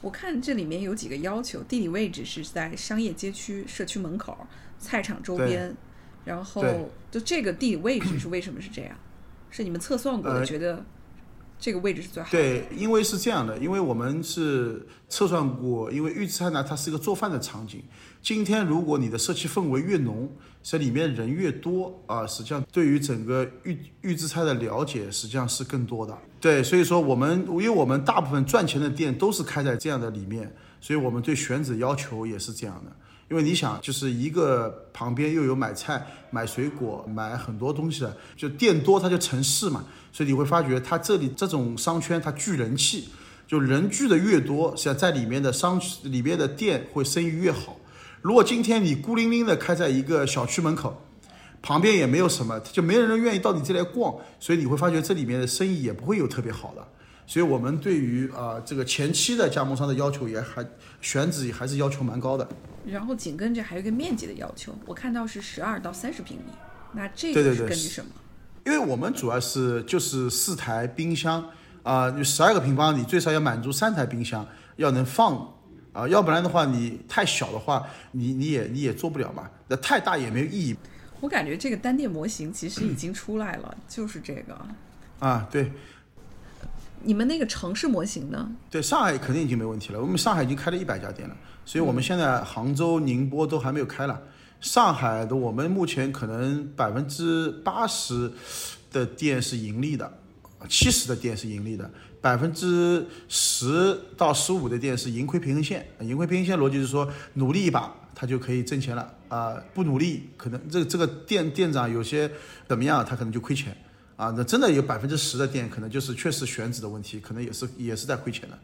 [0.00, 4.36] 我看这里面有几个要求，地理位置是在商业街区、社区门口、
[4.80, 5.72] 菜场周边，
[6.24, 6.64] 然后
[7.08, 8.96] 就这个地理位置是为什么是这样？
[9.48, 10.84] 是你们测算过的，觉得？
[11.58, 12.28] 这个位置是最好。
[12.30, 17.82] 对，因为是这样的，因为我们是测算过，因为预制菜呢，它是一个做饭的场景。
[18.22, 20.30] 今天如果你的社区氛围越浓，
[20.62, 26.16] 这里面人越多啊，实际上对于整个预预制菜的了解实际上是更多的。
[26.40, 32.94] 对，所以说我们，因为我们大部分赚钱的店都是开在这样的里面，所以我们对选址要求也是这样的。
[33.28, 39.84] 因为你想，就是一个旁边又有买菜、买水果、买很多东西的，就店多，它就城市嘛。
[40.10, 43.10] 所以你会发觉，它这里这种商圈它聚人气，
[43.46, 47.76] 就人聚的越多，实际上在里面的商里面的店会生意越好。
[48.22, 51.02] 如果今天你孤零零的开在一个小区门口，
[51.60, 56.88] 旁边也没有什么，就没人愿意到你这来逛，所以你会发觉这里面的生意也不会有特别好的。
[57.26, 60.64] 所以我们对于啊这个前期的加盟商的要求也还
[61.00, 62.48] 选址还是要求蛮高的。
[62.86, 66.52] 然后紧跟着还有一个面积的要求，我看到是十二到三十平米，
[66.92, 68.10] 那这个是根据什么？
[68.64, 71.44] 因为我们主要是就是四台冰箱
[71.82, 75.52] 啊，你十二个平方，你最少要满足三台冰箱要能放
[75.92, 79.50] 啊，要不然的话你太小的话，你你也你也做不了嘛。
[79.66, 80.76] 那太大也没有意义。
[81.20, 84.56] 我感觉这个单店模型其实已经出来了，就是这个
[85.18, 85.72] 啊，对。
[87.02, 88.50] 你们那个城市模型呢？
[88.70, 90.00] 对，上海肯定已经没问题了。
[90.00, 94.20] 我们上海已经开了一百家店了，所以我们现在杭州、宁波都还没有开了。
[94.60, 98.32] 上海的我们目前可能百分之八十
[98.90, 100.10] 的店是盈利的，
[100.68, 101.88] 七十的店是盈利的，
[102.20, 105.86] 百分之十到十五的店是盈亏平衡线。
[106.00, 112.28] 盈亏平衡线逻辑是说，努力一把他就可以挣钱了啊，不努力可能这个这个店店长有些
[112.66, 113.76] 怎么样，他可能就亏钱
[114.16, 114.34] 啊。
[114.36, 118.58] 那真的有百分之十的店可能就是确实选址的问题，可能也是也是在亏钱的。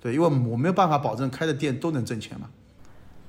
[0.00, 2.48] 对，因为我没有办法保证开的店都能挣钱嘛。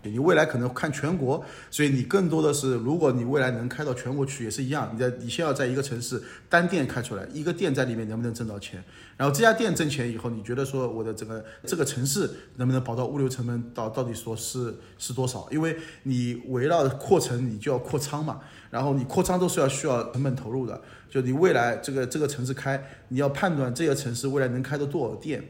[0.01, 4.89] 你未来可能看全国，所以你更多的是，如果你未来能开到全国去，也是一样。
[4.93, 8.81] 你在你先要在一个城市单店开出来，一个店在里面能不能挣到钱？
[9.17, 15.45] 然后这家店挣钱以后，你觉得说我的这个这个城市能不能保到物流成本到到底说是是多少？
[15.51, 18.39] 因为你围绕扩城，你就要扩仓嘛。
[18.69, 20.79] 然后你扩仓都是要需要成本投入的。
[21.09, 25.43] 就你未来这个这个城市开，你要判断这个城市未来能开到多少店。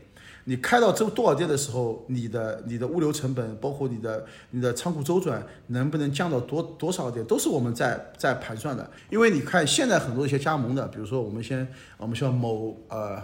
[0.46, 8.90] 你开到这多少店的时候，你的你的物流成本，包括你的你的仓库周转，能不能降到多多少店，都是我们在在盘算的。
[9.12, 13.22] 因为你看现在很多一些加盟的，比如说我们先我们像某呃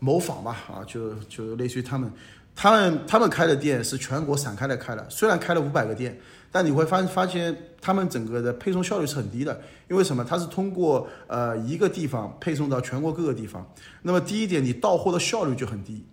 [0.00, 2.10] 某坊吧，啊，就就类似于他们，
[2.54, 6.18] 他们他们开的店是全国散开来开的，虽然开了五百个店，
[6.50, 9.60] 但你会发发现他们整个的配送效率是很低的。
[9.88, 10.24] 因为什么？
[10.24, 13.64] 它是通过呃一个地方配送到全国各个地方。
[14.02, 16.04] 那么第一点，你到货的效率就很低。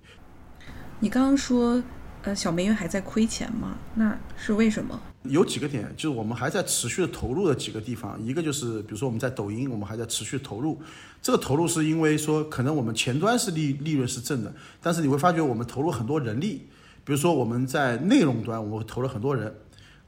[0.99, 1.81] 你刚刚说，
[2.21, 3.75] 呃，小梅园还在亏钱吗？
[3.95, 4.99] 那是为什么？
[5.23, 8.21] 有几个点，就是我们还在持续的投入的几个地方。
[8.21, 10.79] 一个就是，比如说我们在抖音，我们还在持续投入。
[11.21, 16.67] 这个投入是因为说，可能我们前端是利利润是正的，但是你会发觉我们投入很多人力，
[17.03, 19.53] 比如说我们在内容端，我们投了很多人，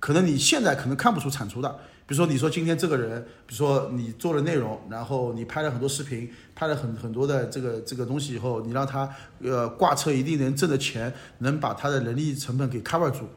[0.06, 1.68] 可能你现在可能看不出产出的。
[2.06, 9.10] 比如说你说今天这个人，比如说你做了内容，然后你拍了很多视频，拍了很很多的这个这个东西以后，你让他
[9.42, 13.28] 呃挂车一定能挣的钱，能把他的人力成本给 cover 住，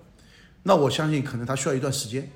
[0.64, 2.31] 那我相信可能他需要一段时间。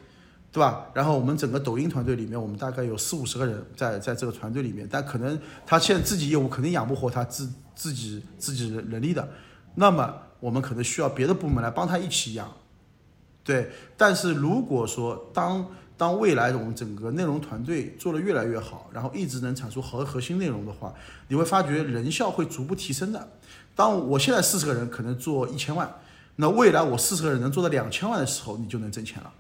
[0.51, 0.87] 对吧？
[0.95, 9.27] 然后我们整个抖音团队里面，我们大概有四五十个人在在这个团队里面，但可能他现在自己业务肯定养不活他自自己自己人力的，
[9.75, 12.51] 那么我们可能需要别的部门来帮他一起养。
[13.45, 20.93] 对，但是如果说当当未来我们整个内容团队做的越来越好，然后一直能产出核核心内容的话，
[21.29, 23.29] 你会发觉人效会逐步提升的。
[23.75, 25.93] 当我现在四十个人可能做一千万，
[26.37, 29.33] 那未来我四十个人能做到两千万的时候，你就能挣钱了。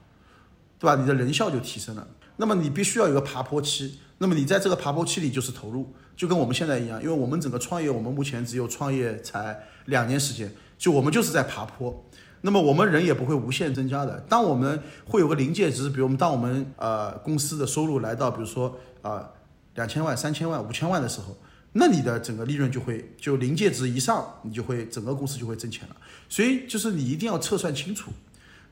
[0.79, 0.97] 对吧？
[1.01, 2.05] 你的人效就提升了。
[2.39, 4.01] 那么你必须要有个爬坡期。
[4.19, 7.01] 那么你在这个爬坡期里就是投入，就跟我们现在一样。
[7.01, 12.05] 因为我们整个创业，我们目前只有创业才两年时间，就我们就是在爬坡。
[12.43, 14.21] 那么我们人也不会无限增加的。
[14.29, 19.31] 当我们会有个临界值，比如我们当我们呃公司的收入来到比如说啊
[19.77, 21.37] 两千万、三千万、五千万的时候，
[21.73, 25.97] 那你的整个利润就会就临界值一上，你就会整个公司就会挣钱了。
[26.29, 28.11] 所以就是你一定要测算清楚。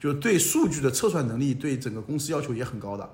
[0.00, 3.10] 就对数据的测算能力，对整个公司要求也很高的。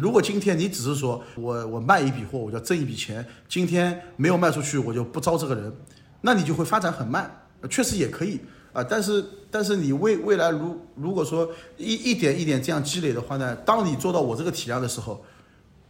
[0.00, 5.72] 如果今天你只是说我我卖一笔货，我就挣一笔钱，今天没有卖出去，我就不招这个人，
[6.20, 7.48] 那你就会发展很慢。
[7.68, 8.40] 确实也可以
[8.78, 15.24] 啊，但是但是你未未来如如果说一一点一点这样积累的话呢，当你做到我这个体量的时候，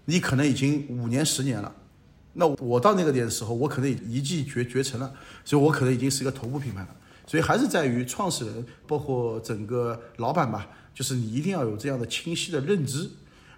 [0.07, 1.75] 你可能已经五年十年了。
[2.33, 5.13] 那我到那个点的时候，我可能一骑绝绝尘了，
[5.45, 6.89] 所以我可能已经是一个头部品牌了。
[7.27, 13.11] 所以还是在于创始人，包括整个老板吧，就是你一定要有这样的清晰的认知。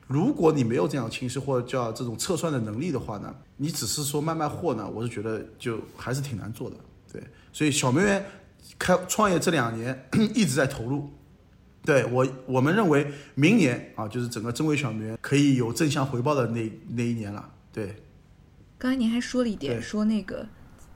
[0.07, 6.77] 如果你没有这样清晰或者叫这种测算的能力的话呢，你只是说卖卖货呢，我是觉得就还是挺难做的。
[7.13, 8.25] 对，所以小梅园
[8.81, 11.11] 开创业这两年 一直在投入。
[11.85, 17.53] 对我，我们认为明年啊，就是整个真味小梅园可以有正向回报的那那一年了。
[17.73, 17.95] 对。
[18.79, 20.47] 刚才您还说了一点，说那个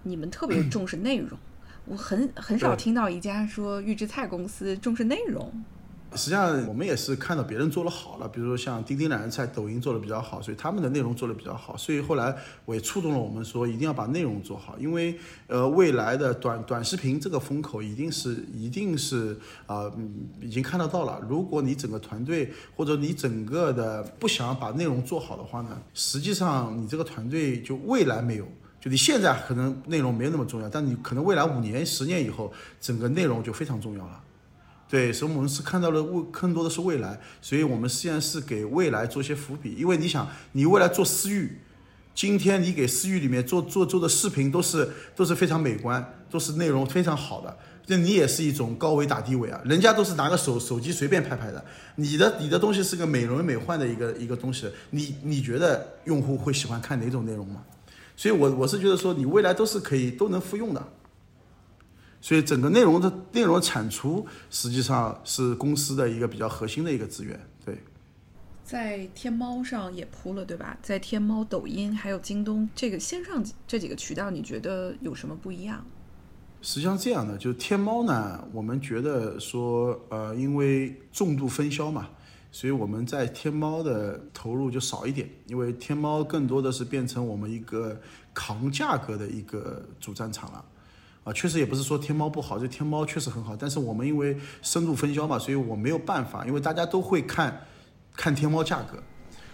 [0.03, 1.39] 你们特别 重视内容。
[1.85, 5.53] 我很很少听到一家说预制菜公司重视内容。
[6.17, 11.77] 实际上，我们也是看到别人做的好了，比如说像钉钉懒人菜、抖音做的比较好，所以他们的内容做的比较好。
[11.77, 19.91] 所以后来我也触动了我们，说一定要把内容做好，因为呃，未来的短短视频这个风口一定是一定是啊，
[20.41, 21.21] 已经看得到了。
[21.29, 28.47] 如果你整个团队或者你整个的不想把内容做好的话呢，实际上你这个团队就未来没有。
[28.81, 34.24] 就你现在可能内容没有那么重要，但你可能未来五年、十年以后，整个内容就非常重要了。
[34.95, 39.75] 对，所以我们是看到了未更多的是未来，所以我们实际上是给未来做一些伏笔。
[39.77, 41.59] 因为你想，你未来做私域，
[42.15, 49.61] 今天你给私域里面做做做的视频都是都是非常美观，都是内容非常好的，这你也是一种高维打低维啊。
[49.65, 51.65] 人家都是拿个手手机随便拍拍的，
[51.97, 57.65] 你的你的东西是个美轮美奂的一个一个东西，你你觉得用户会喜欢看哪种内容吗？
[58.15, 60.81] 所以，我我是觉得说，你未来都是可以都能复用的。
[62.25, 67.39] 所以，整个内容的内容产出实际上是公司的一个比较核心的一个资源。
[67.67, 67.77] 对，
[68.65, 70.75] 在天猫上也铺了，对吧？
[70.81, 75.85] 在天猫、抖音还有京东这个线上这几个渠道，你觉得有什么不一样？
[76.63, 82.09] 实际上这样的，就是天猫呢，我们觉得说，呃，因为重度分销嘛。
[82.51, 88.01] 所以我们在天猫的投入就少一点，因为天猫更多的是变成我们一个
[88.33, 90.65] 扛价格的一个主战场了，
[91.25, 97.67] 啊，确实也不是说天猫不好，这天猫确实很好，但是我们因为深度分销嘛，所以我没有办法，因为大家都会看，
[98.15, 99.03] 看天猫价格，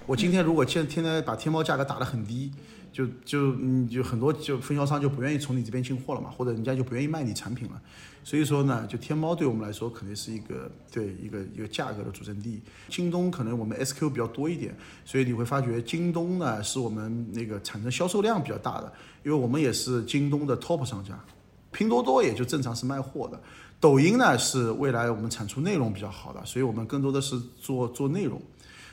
[0.06, 2.52] 我今天如果现天天把天猫价格打得很低。
[2.92, 7.80] 就就嗯就很多就分销商就不愿意从你这边进货了嘛，或者人家就不愿意卖你产品了，
[8.24, 12.60] 所以说呢，就天猫对我们来说肯定是一个对一个一个价格的主阵地。
[12.88, 18.92] 京东可能我们 SQ 比较多一点，所以你会发觉京东呢是我们那个产生销售量比较大的，
[19.24, 21.16] 因为我们也是京东的 top 商家。
[21.72, 23.40] 拼多多也就正常是卖货的，
[23.80, 28.40] 抖音呢是未来我们产出内容比较好的，所以我们更多的是做做内容。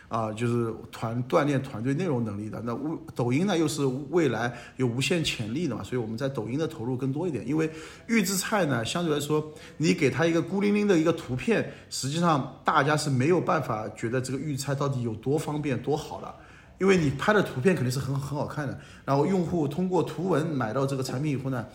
[0.09, 2.61] 啊，就是团锻炼团队内容能力的。
[2.63, 2.73] 那
[3.13, 7.45] 抖音呢，又是未来有无限潜力的嘛，所以我们在抖音的投入更多一点。
[7.45, 7.69] 因为
[8.07, 16.33] 预制菜呢，相对来说，你给他一个孤零零的一个图片，实际上大家是没有办法觉得这个预制菜到底有多方便多好的。
[16.79, 21.65] 因为你拍的图片肯定是很很好看的，然后用户通过图文买到这个产品以后呢，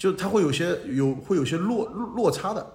[0.00, 2.66] 就他会有些有会有些落落差的，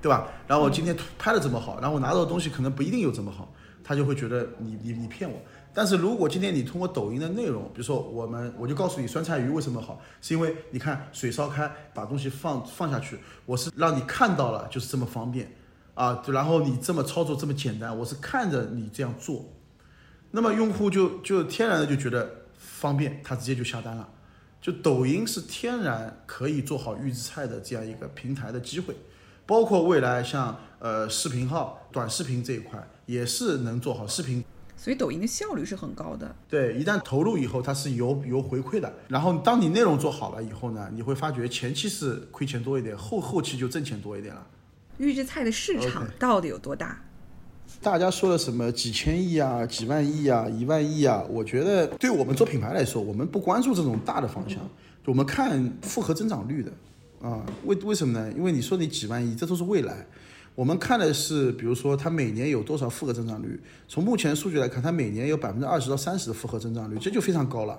[0.00, 0.28] 对吧？
[0.46, 5.36] 然后我今天拍的这么好，然后我拿到的东西可能不一定有这么好，他就会觉得你你你骗我。
[5.74, 15.52] 但是如果今天你通过抖音的内容，比如说我们我就告诉你酸菜鱼为什么好，是因为你看水烧开，把东西放放下去，我是让你看到了就是这么方便
[15.94, 19.44] 啊，然后你这么操作这么简单，我是看着你这样做。
[20.30, 24.08] 那么用户就就天然的就觉得方便，他直接就下单了。
[24.60, 28.94] 就抖音是天然可以做好预制菜的这样一个平台的机会，
[29.46, 34.44] 包括未来像呃视频号、短视频这一块也是能做好视频。
[34.76, 36.36] 所以抖音的效率是很高的。
[36.48, 38.92] 对，一旦投入以后，它是有有回馈的。
[39.08, 44.46] 然后当你内容做好了以后呢，你会发觉前期是亏钱多一点，后后期就挣钱多一点了。
[44.98, 47.00] 预制菜的市场到底有多大？
[47.80, 51.24] 大家说的什么几千亿啊、几万亿啊、一万亿啊？
[51.30, 54.58] 我觉得对我们做品牌来说，我们不关注这种大的方向，
[55.06, 56.72] 我们看复合增长率的
[57.22, 57.46] 啊。
[57.64, 58.32] 为为什么呢？
[58.36, 60.04] 因为你说你几万亿，这都是未来。
[60.56, 63.58] 我们看的是，比如说它每年有多少复合增长率。
[63.86, 67.78] 从目前数据来看，它每年有百分之二十到三十的复合增长率，这就非常高了。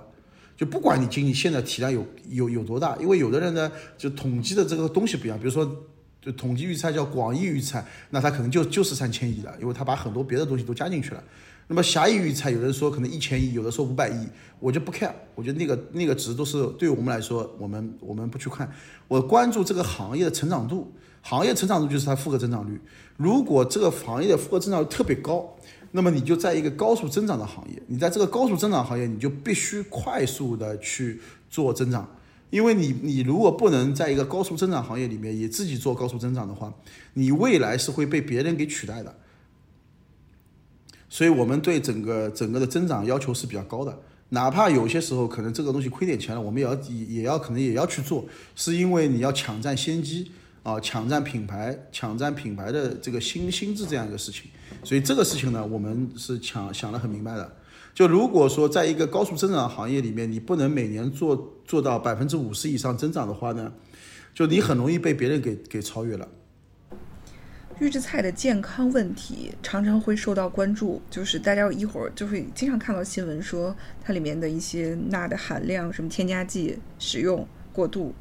[0.56, 5.70] 就不管你经济现在体量有有有多大，因为有的人呢，就统计的这个东西不一样，比如说。
[6.22, 11.24] 就统计预测叫广义预测，那它可能就就是三千亿的，因为它把很多别的东西都加进去了。
[11.68, 14.28] 那么狭义预测，有人说可能一千亿，有的说五百亿，
[14.60, 18.70] 我就不 care，我觉得那个那个值都是对我们来说，我们我们不去看。
[19.08, 22.82] 我关注这个行业的成长度，行业成长度就是它复合增长率。
[23.18, 25.48] 如果这个行业的复合增长率特别高，
[25.92, 32.10] 那么你就在一个高速增长的行业，你在这个高速增长行业，你就必须快速的去做增长。
[32.50, 36.74] 因为你，你如果不能在一个高速增长行业里面也自己做高速增长的话，
[37.14, 39.16] 你未来是会被别人给取代的。
[41.08, 50.32] 所以我们对整个整个的增长要求是比较高的，哪怕有些时候可能这个东西亏点钱了，我们也要也也要可能也要去做，是因为你要抢占先机
[50.64, 54.52] 啊，抢占品牌，抢占品牌的这个新心智这样一个事情。
[54.84, 57.56] 所以这个事情呢，我们是想想得很明白的。
[57.94, 63.74] 就如果说在一个高速增长行业里面，你不能每年做做到百分之五十以上增长的话呢，
[64.34, 66.28] 就你很容易被别人给给超越了。
[67.80, 78.14] 预制菜的健康问题常常会受到关注，就是大家一会儿就会经常看到新闻说它里面的一些钠的含量、什么添加剂使用过度。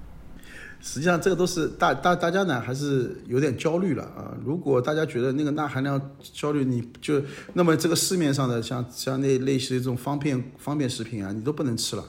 [0.80, 4.32] 实际上，这个都是大大大家呢，还是有点焦虑了啊。
[4.44, 6.00] 如果大家觉得那个钠含量
[6.32, 7.20] 焦虑，你就
[7.54, 12.04] 那么这个市面上的像像那类似的这种方便方便食品啊，你都不能吃了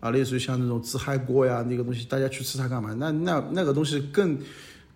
[0.00, 0.10] 啊。
[0.10, 2.94] 类似于像那种自嗨锅呀，那个东西，大家去吃它干嘛？
[2.94, 4.38] 那那那个东西更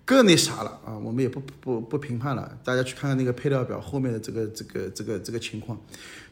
[0.07, 0.97] 更那啥了啊。
[0.97, 5.79] 我们也不不不评判了，大家去看看那个配料表后面的这个这个这个这个情况。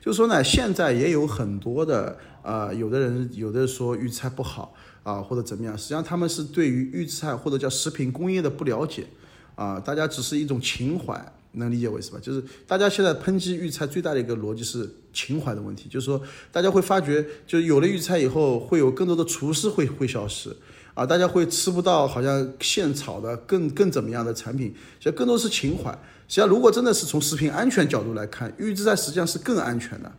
[0.00, 4.74] 就是说呢，现在也有很多的啊，有的人有的说预菜不好。
[5.08, 5.76] 啊，或者怎么样？
[5.78, 9.06] 实际上他们是对于预制菜或者叫食品工业的不了解，
[9.54, 12.20] 啊，大家只是一种情怀，能理解为什么？
[12.20, 16.20] 就是大家现在抨击预菜最大的一个逻辑是情怀的问题，就是说
[16.52, 20.54] 大家会发觉，就有了预菜以后，会有更多的厨师会会消失，
[20.92, 25.90] 啊，大家会吃不到好像现炒的更更怎么样的产品，其实更多是情怀。
[26.28, 30.12] 实际上，如果真的是从食品安全角度来看，预制菜实际上是更安全的。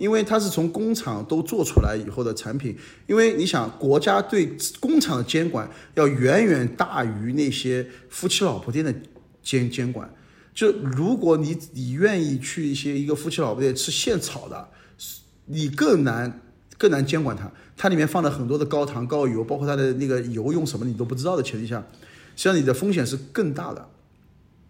[0.00, 2.74] 因为它是从工厂都做出来以后的产品，
[3.06, 8.92] 因为你想，国家对工厂的监管要远远大于那些夫妻老婆店的
[9.42, 10.10] 监监管。
[10.54, 14.68] 就如果你你愿意去一些一个夫妻老婆店吃现炒的，
[15.44, 16.40] 你更难
[16.78, 17.52] 更难监管它。
[17.76, 21.76] 它里面放了很多的高糖高油，包括它的那个油用什么你都不知道的前提下，
[22.34, 23.86] 实际上你的风险是更大的。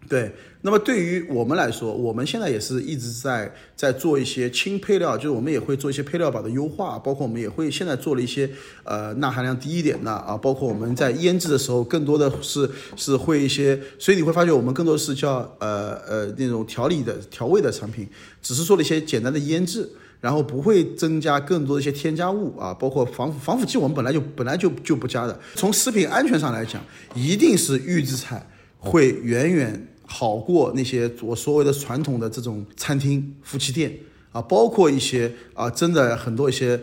[0.09, 0.29] 对，
[0.61, 8.49] 那么对于我们来说，我们现在也是一直在在做一些轻配料，就是我们也会做一些配料表的优化，包括我们也会现在做了一些
[8.83, 18.05] 呃钠含量低一点的啊，包括我们在腌制的时候，更多的是是会一些，所以你会发觉我们更多是叫呃呃那种调理的调味的产品，
[18.41, 19.87] 只是做了一些简单的腌制，
[20.19, 25.39] 然后不会增加更多的一些添加物啊，包括防腐防腐剂我们本来就本来就就不加的。
[25.55, 26.83] 从食品安全上来讲，
[27.15, 28.45] 一定是预制菜
[28.77, 29.87] 会远远。
[30.13, 33.97] 好过那些我所谓的传统的这种餐厅、夫妻店
[34.33, 36.77] 啊，包括一些啊，真的很多一些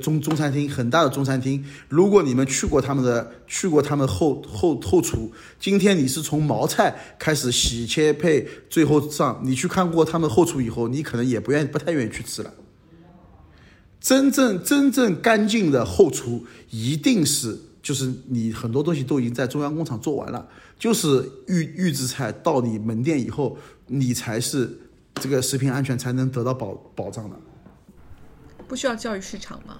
[0.00, 1.62] 中中餐厅，很大的中餐厅。
[1.90, 12.50] 如果你们去过他们的，去过他们后后后厨，今天你是从毛菜开始洗切配，最后上，你去看过他们后厨以后，你可能也不愿意，不太愿意去吃了。
[14.00, 20.48] 真正真正干净的后厨，一定是就是你很多东西都已经在中央工厂做完了，
[20.80, 23.56] 就是预预制菜到你门店以后，
[23.86, 24.80] 你才是
[25.16, 27.36] 这个食品安全才能得到保保障的。
[28.66, 29.76] 不需要教育市场吗？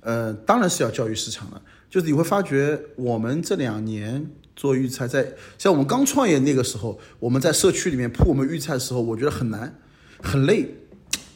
[0.00, 1.62] 呃，当然是要教育市场了。
[1.88, 9.80] 就是你会发觉，我们这两年做预菜，在像我们刚创业那个时候，我们在社区里面铺我们预菜的时候，我觉得很难，
[10.22, 10.74] 很累。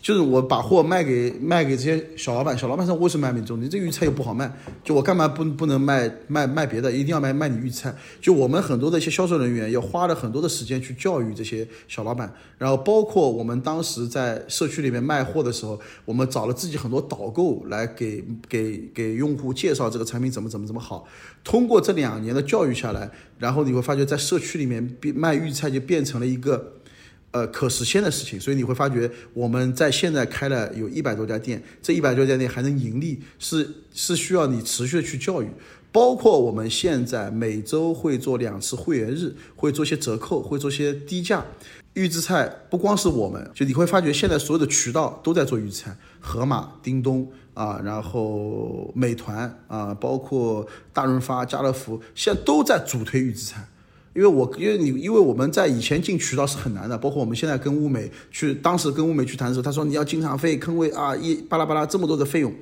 [0.05, 3.59] 就是我把货卖给卖给这些小老板，小老板说为什么卖你中？
[3.59, 6.93] 你这预菜又不好卖，就我干嘛不不能卖卖卖别的？
[6.93, 7.97] 一定要卖卖你预菜？
[8.21, 21.09] 就我们很多的一些销售人员要花了很多的时间去教育这些小老板，然后包括我们当时在社区里面卖货的时候，我们找了自己很多导购来给给给用户介绍这个产品怎么怎么怎么好。
[21.43, 26.74] 通过这两年的教育下来，然后你会发觉在社区里面变卖预菜就变成了一个。
[27.35, 35.49] 呃，可实现的事情，所以你会发觉我们在现在开了有一百多家店，这一百多家店还能盈利，是是需要你持续的去教育。
[35.91, 41.45] 包括我们现在每周会做两次会员日，会做些折扣，会做些低价
[41.95, 42.49] 预制菜。
[42.71, 53.67] 不光是我们，就你会发觉现在所有的渠道都在做预制菜，盒马、叮咚啊，然后美团啊，包括大润发、家乐福，现在都在主推预制菜。
[54.15, 62.55] 因为我因为你因为我们在以前进渠道是很难的，包括我们现在跟物美去，当时跟物美去谈的时候，他说你要经常费、坑位啊，一巴拉巴拉这么多的费用。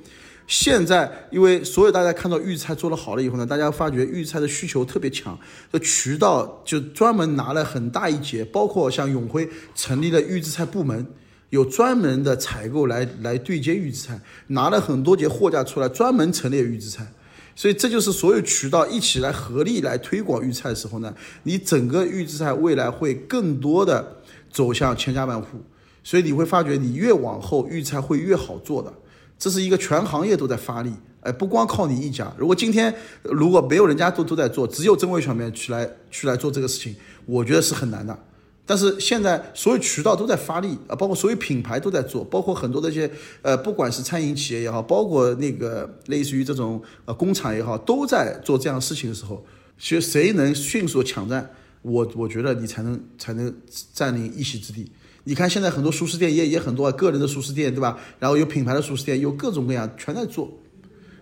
[0.47, 5.39] 现在因为所有大家看到预制菜做的好了以后呢，大家发觉预制菜的需求特别强，
[5.71, 11.05] 这渠道就专门拿了很大一截，包括像永辉成立了预制菜部门，
[11.51, 17.07] 有专门的采购来来对接预制菜，拿了很多节货架出来，专门陈列预制菜。
[17.55, 24.17] 所以这就是所有渠道一起来合力来推广预制菜的时候呢，你整个预制菜未来会更多的
[24.49, 25.61] 走向千家万户，
[26.03, 28.91] 所以你会发觉你越往后预制菜会越好做的，
[29.37, 30.91] 这是一个全行业都在发力，
[31.21, 32.33] 哎，不光靠你一家。
[32.37, 36.95] 如果今天如果没有人家都都在做，只有真味小面去来去来做这个事情，
[37.25, 38.17] 我觉得是很难的。
[38.65, 43.11] 但是现在所有渠道都在发力啊，包括所有品牌都在做，包括很多的一些
[43.41, 49.45] 呃，不管是餐饮企业也好，包括那个类似于这种呃工厂也好，都在做这样的事情的时候，
[49.77, 51.51] 其实谁能迅速抢占，
[51.81, 53.53] 我我觉得你才能才能
[53.93, 54.89] 占领一席之地。
[55.25, 57.97] 你看现在很多熟食店也也很多个人的熟食店，对吧？
[58.17, 60.49] 然后有品牌的熟食店，有各种各样全在做，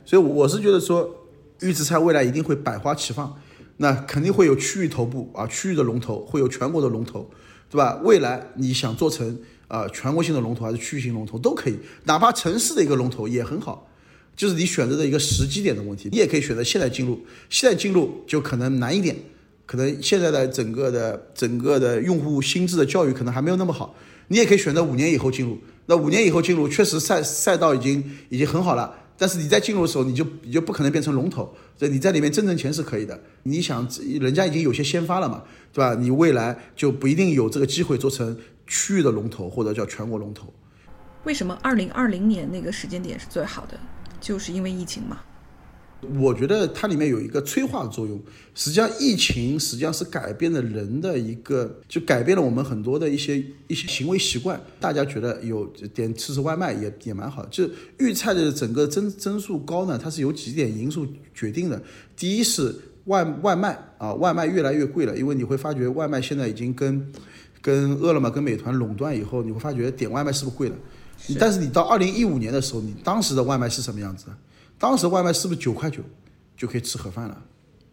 [0.05, 1.09] 所以我是觉得说
[1.61, 3.35] 预制菜未来一定会百花齐放。
[3.81, 7.27] 那肯定会有区域头部啊，区域的龙头会有全国的龙头，
[7.67, 7.99] 对吧？
[8.03, 13.89] 未来你想做成啊全国性的龙头还是区域性龙头都可以，哪怕城市的一个龙头也很好，
[14.35, 16.09] 就是你选择的一个时机点的问题。
[16.11, 17.19] 你也可以选择现在进入，
[17.49, 19.15] 现在进入就可能难一点，
[19.65, 23.95] 可能现在的整个的整个的用户心智的教育可能还没有那么好。
[24.27, 25.57] 你也可以选择五年以后进入，
[25.87, 28.93] 那五年以后进入确实赛赛道已经已经很好了。
[29.21, 33.21] 但是你在进入的时候，你就你就不可能变成龙头，所以你在里面挣挣钱是可以的。
[33.43, 33.87] 你想，
[34.19, 35.93] 人家已经有些先发了嘛，对吧？
[35.93, 40.51] 你未来就不一定有这个机会做成区域的龙头或者叫全国龙头。
[41.25, 43.79] 为什么二零二零年那个时间点是最好的？
[44.19, 45.19] 就是因为疫情嘛。
[46.19, 48.19] 我觉得它里面有一个催化的作用。
[48.53, 53.37] 实际上，疫情实际上是改变了人的一个，就改变了我们很多的一些
[53.67, 54.59] 一些行为习惯。
[54.79, 57.45] 大家觉得有点吃吃外卖也也蛮好。
[57.45, 61.81] 就预菜的整个增增速高呢，它是由几点因素决定的。
[62.17, 62.75] 第一是
[63.05, 67.11] 外外卖啊，外卖越来越贵了，因为你会发觉外卖现在已经跟
[67.61, 70.75] 跟饿了么、跟美团垄断以后，你会发觉点外卖是不是贵了？
[71.39, 74.35] 但是你到二零一五年的时候，你当时的外卖是什么样子的？
[74.81, 76.01] 当时外卖是不是九块九
[76.57, 77.39] 就可以吃盒饭了，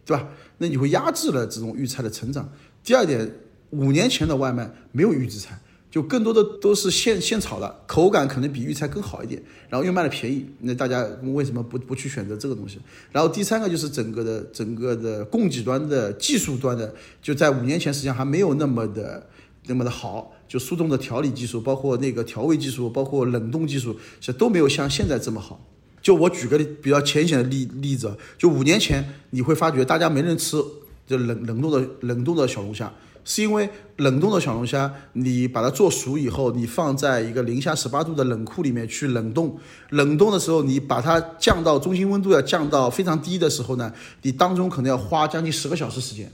[0.03, 0.27] 对吧？
[0.57, 2.51] 那你会压制了这种预菜的成长。
[2.83, 3.31] 第二点，
[3.69, 5.59] 五年前的外卖没有预制菜，
[5.91, 10.43] 就更多的都是现现炒的，口感可能比预菜更好一点，然后又卖的便宜。
[10.61, 12.79] 那大家为什么不不去选择这个东西？
[13.11, 19.29] 然后第三个就是整个的整个的供给端的技术端的，就在五年前实际上还没有那么的
[19.67, 25.63] 那么的好，就速冻的调理技术，包括那个调味技术，包括冷冻技术，其实都没有像现在这么好。
[26.01, 30.57] 就我举个比较浅显的例例子，就五年前你会发觉大家没人吃
[31.05, 32.91] 就冷冷冻的冷冻的小龙虾，
[33.25, 39.57] 是因为冷冻的小龙虾你把它做熟以后，你放在一个零下十八度的冷库里面去冷冻，
[39.89, 43.91] 冷冻的时候你把它降到中心温度要降到非常低的时候呢，
[44.21, 46.31] 你当中可能要花将近十个小时时间，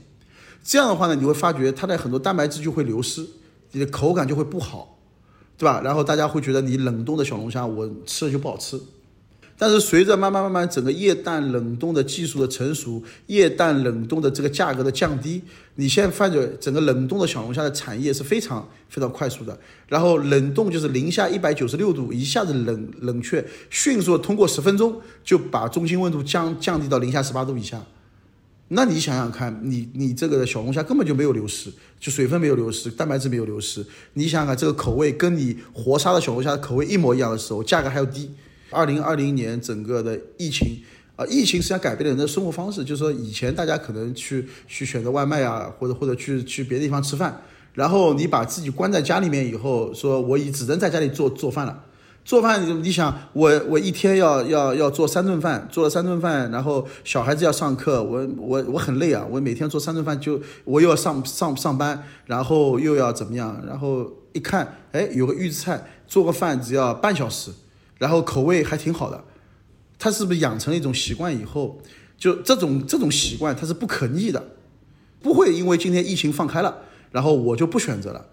[0.62, 3.26] 这样的话呢，你会发觉它的很多蛋白质就会流失，
[3.72, 4.98] 你的口感就会不好，
[5.58, 5.80] 对吧？
[5.82, 8.78] 然后大家会觉得你冷冻的小龙虾我吃了就不好吃。
[9.58, 15.40] 但是随着慢慢慢慢整个液氮冷冻的技术的成熟，液氮冷冻的这个价格的降低，
[15.76, 19.58] 你现在发觉整个冷冻的小龙虾的产业是非常非常快速的。
[19.88, 27.82] 然后冷冻就是零下一百九十六度，一下子冷冷却，迅速通过十分钟就把中心温度降降低到零下十八度以下。
[28.68, 33.86] 那你想想看，你你这个小龙虾根本就没有流失，就水分没有流失，蛋白质没有流失。
[34.14, 38.30] 你想想看，这个口味跟你活杀的小龙虾的口味一模一样的时候，价格还要低。
[38.70, 40.80] 二零二零年整个的疫情
[41.16, 47.42] 啊，疫情实际上改变了人的生活方式，就是说以前大家可能去去选择外卖啊，或者或者去去别的地方吃饭，
[47.74, 51.84] 然后你把自己关在家里面以后，说我已只能在家里做做饭了。
[52.24, 63.62] 做饭，你想我我一天要要要做三顿饭，做了三顿饭，然后小孩子要上课，我我我很累啊，我每天做三顿饭就我又要上上上班，然后又要怎么样？
[63.64, 67.52] 然后一看，哎，有个预制菜，做个饭只要半小时，
[67.98, 69.24] 然后口味还挺好的，
[69.98, 71.80] 他是不是养成了一种习惯以后，
[72.18, 74.52] 就这种这种习惯它是不可逆的，
[75.20, 78.26] 不会因为今天疫情放开了，然后我就不选择了。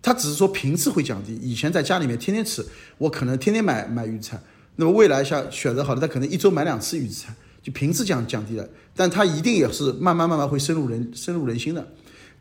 [0.00, 2.64] 他只是说频次会降低，以前在家里面天天吃，
[2.98, 4.40] 我可能天天买买预制菜。
[4.76, 8.66] 那么未来像选择好的，他可能一周买两次预制菜，就频次降降低了。
[8.94, 11.86] 但他一定也是慢慢慢慢会深入人深入人心的。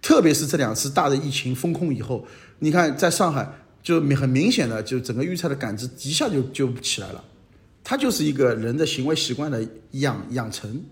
[0.02, 2.26] 特别是这两次大的疫情封控以后，
[2.60, 3.52] 你看在上海
[3.88, 7.24] 就明很明显的就整个预制菜的感知一下就就起来了。
[7.86, 10.84] 它就是一个人的行为习惯的养养成，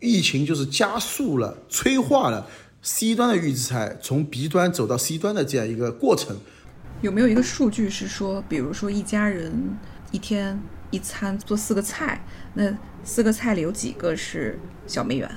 [0.00, 2.48] 疫情就是加速了催化了。
[2.80, 6.34] C 端的预制菜从 B 端走到 C 端的这样一个过程，
[7.02, 9.76] 有没有一个数据是说，比如说一家人
[10.10, 10.58] 一天
[10.90, 15.30] 一餐做四个菜，那四个菜里有几个是小梅园？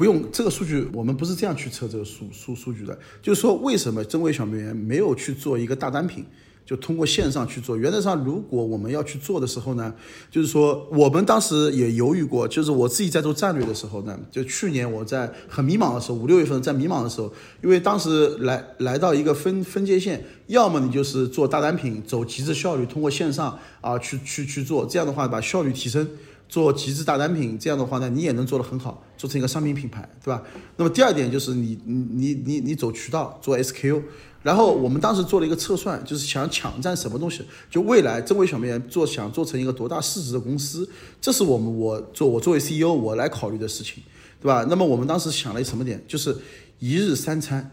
[0.00, 6.24] 不用这个数据，我们不是这样去测这个数数数据的，就是说为什么真味小梅园没有去做一个大单品？
[6.64, 7.76] 就通过线上去做。
[7.76, 9.92] 原则上，如果我们要去做的时候呢，
[10.30, 12.48] 就是说我们当时也犹豫过。
[12.48, 17.30] 就是我自己在做战略的时候呢，就去年我在很迷茫的时候，五六月份在迷茫的时候，
[17.62, 26.08] 因为当时来来到一个分分界线，要么你就是做大单品，走极致效率，通过线上啊去去去做，这样的话把效率提升，
[26.50, 30.42] 做极致大单品，这样的话呢，你也能做得很好，做成一个商品品牌，对吧？
[30.76, 34.02] 那么第二点就是你你你你你走渠道做 SKU。
[34.42, 40.88] 然后我们当时做了一个测算，就是想抢占什么东西，就未来真味小梅园做想做成一个多大市值的公司，
[41.20, 44.02] 这是我们我做我作为 CEO 我来考虑的事情，
[44.40, 44.66] 对吧？
[44.70, 46.34] 那么我们当时想了什么点，就是
[46.78, 47.70] 一日三餐，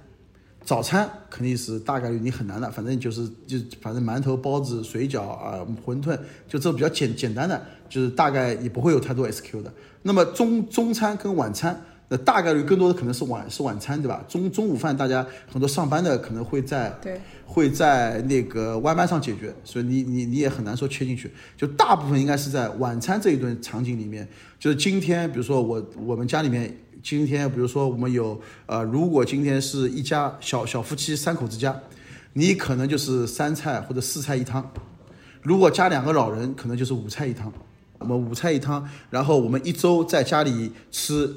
[0.65, 6.19] 早餐肯定是大概率你很难的，反正就是就反正馒头、包子、水饺啊、馄饨，
[6.49, 9.73] 就这比较简简单的，就是大概也不会有太多 SQ 的。
[10.01, 11.81] 那么中中餐跟晚餐。
[12.09, 14.23] 那大概率更多的可能是晚是晚餐，对吧？
[14.29, 21.29] 中中午饭大家很多上班的可能会在对会在那个外卖上解决，所以你你你也很难说切进去。
[21.57, 24.25] 就大部分应该是在晚餐这一顿场景里面，
[24.57, 26.73] 就是今天比如说我我们家里面
[27.03, 31.77] 今天比如说我们有呃，如果今天是一家小小夫妻三口之家，
[32.31, 34.63] 你可能就是三菜或者四菜一汤；
[35.41, 37.51] 如果加两个老人，可能就是五菜一汤。
[37.99, 41.35] 我们五菜一汤，然后我们一周在家里吃。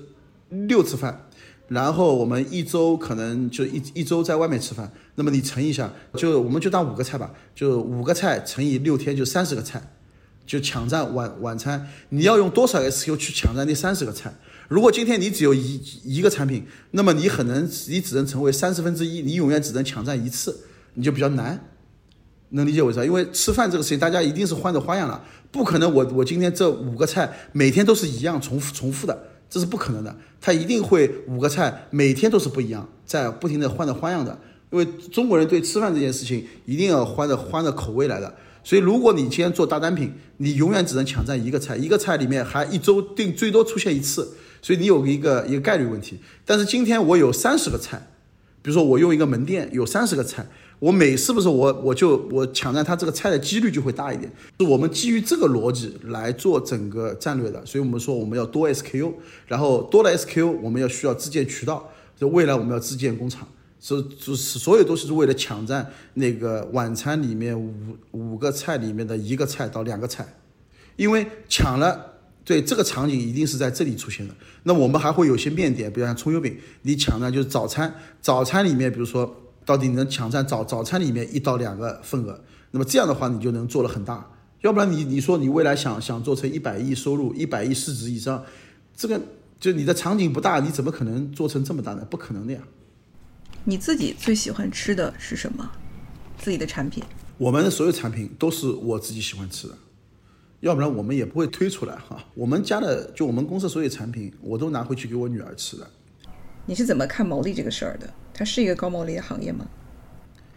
[0.67, 1.29] 六次饭，
[1.69, 9.81] 然后我们一周可能就一一周在外面吃饭，那么你乘一下，就我们就当五个菜吧，就五个菜乘以六天就三十个菜，
[10.45, 11.87] 就抢占晚晚餐。
[12.09, 14.35] 你要用多少 SQ 去抢占那三十个菜？
[14.67, 21.65] 如果今天你只有一一个产品，那么你可能你只能成为三十分之一，你永远只能抢占一次，你就比较难，
[22.49, 23.07] 能理解我意思？
[23.07, 29.27] 因为吃饭这个事情，大家一定是换着花样了，不可能我我今天这五个菜每天都是一样重复重复的。
[29.49, 34.39] 这是不可能的，他一定会五个菜每天都是不一样，在不停的换着花样的。
[34.71, 38.33] 因为中国人对吃饭这件事情一定要换着换着口味来的。
[38.63, 46.21] 所以如果你今天做大单品，你永远只能抢占一个菜，一个菜里面还一周定最多出现一次，所以你有一个一个概率问题。
[46.45, 48.07] 但是今天我有三十个菜，
[48.63, 50.47] 比如说我用一个门店有三十个菜。
[50.81, 59.13] 我每是不是我我就我抢占他这个菜的几率就会大一点，是我们基于这个逻辑来做整个战略的，所以我们说我们要多 SKU，
[59.47, 63.47] 然后多了 SKU，我们要需要自建渠道，就未来我们要自建工厂，
[63.79, 67.75] 所就是所有都是为了抢占那个晚餐里面五
[68.13, 70.27] 五个菜里面的一个菜到两个菜，
[70.97, 74.35] 因为抢了，对这个场景一定是在这里出现的。
[74.63, 79.37] 那我们还会有些面点，比如像葱油饼，你抢呢就是早餐，早餐里面比如说。
[79.65, 82.41] 到底能抢占早早餐里面一到两个份额，
[82.71, 84.29] 那么这样的话你就能做得很大。
[84.61, 88.45] 要不然你你说你未来想想做成一百亿收入、一百亿市值以上，
[88.95, 89.21] 这个
[89.59, 92.07] 就你的场景不大，你怎么可能做成这么大呢？
[92.11, 92.61] 不可能的呀。
[93.65, 95.71] 你自己最喜欢吃的是什么？
[96.39, 97.03] 自己的产品？
[97.39, 99.75] 我们的所有产品都是我自己喜欢吃的。
[100.61, 102.23] 要不然我们也不会推出来哈。
[102.35, 105.89] 我们家的就我们公司所有产品，我都拿回去给我女儿吃的。
[106.67, 108.13] 你是怎么看毛利这个事儿的？
[108.33, 109.67] 它是一个高毛利的行业吗？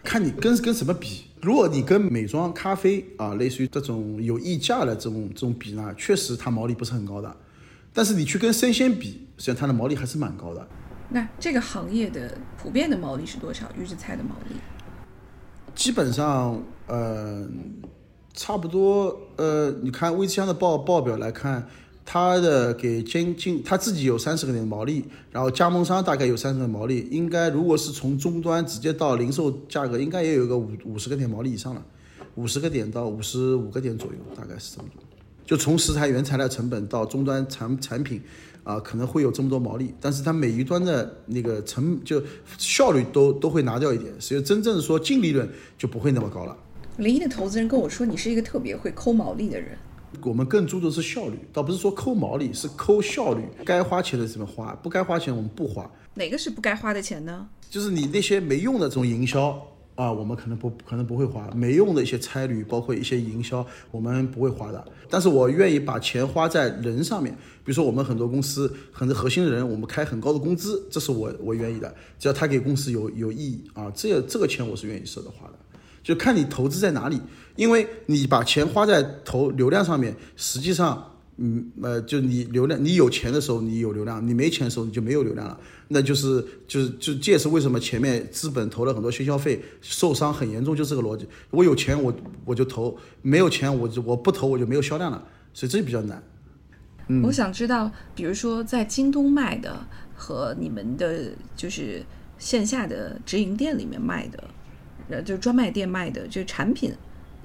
[0.02, 1.24] 看你跟跟什么比。
[1.40, 7.36] 如果你跟美妆、咖啡啊，类似于这种有溢价的这种这种比呢，确实它毛利不是很高的。
[7.92, 10.66] 但是你去跟生鲜比，实际上它的毛利还是蛮高的。
[11.10, 13.66] 那这个行业的普遍的毛利是多少？
[13.78, 14.56] 预制菜的毛利？
[15.74, 17.46] 基本上，呃，
[18.32, 21.66] 差不多，呃，你看微之香的报报表来看，
[22.04, 31.84] 它的给经经他自己有三十个点毛利，然后加盟商大概有三十个毛利，应该如果是从终端直接到零售价格，应该也有个五五十个点毛利以上了，
[32.34, 35.02] 五十个点到五十五个点左右，大概是这么多。
[35.46, 38.20] 就从食材原材料成本到终端产产品。
[38.64, 42.22] 啊，可能会有这么多毛利，但是它每一端的那个成就
[42.56, 45.46] 效率都都会拿掉一点，所以真正说净利润
[45.76, 46.56] 就不会那么高了。
[46.96, 49.76] 零一的投资人跟我说，你是一个特别会抠毛利的人。
[50.22, 53.42] 我们更注重是效率，倒不是说抠毛利，是抠效率。
[53.64, 55.90] 该花钱的怎么花，不该花钱我们不花。
[56.14, 57.48] 哪个是不该花的钱呢？
[57.70, 59.60] 就是你那些没用的这种营销。
[59.96, 64.84] 啊，我们可能不可能不会花没用的一些差旅，包括一些营销，我们不会花的。
[65.08, 67.32] 但是我愿意把钱花在人上面，
[67.64, 75.54] 比如说我们很多公司很多核心的人，我们开很高的工资，这是我我愿意的，只要他给公司有有意义啊，这这个钱我是愿意舍得花的，
[76.04, 77.20] 就看你投资在哪里，
[77.56, 81.10] 因为你把钱花在投流量上面，实际上。
[81.36, 85.58] 嗯，呃，就你流量，你有钱的时候你有流量，你没钱的时候你就没有流量了。
[85.88, 91.26] 那就是就是就这也是为什么前面资本投了很多宣消费受伤很严重，就这个逻辑。
[91.50, 95.20] 我有钱我我就投，没有钱我就我不投我就没有销量了，
[95.52, 96.22] 所以这比较难。
[97.08, 99.84] 嗯，我想知道，比如说在京东卖的
[100.14, 102.00] 和你们的就是
[102.38, 104.44] 线下的直营店里面卖的，
[105.08, 106.92] 呃，就专卖店卖的这个产品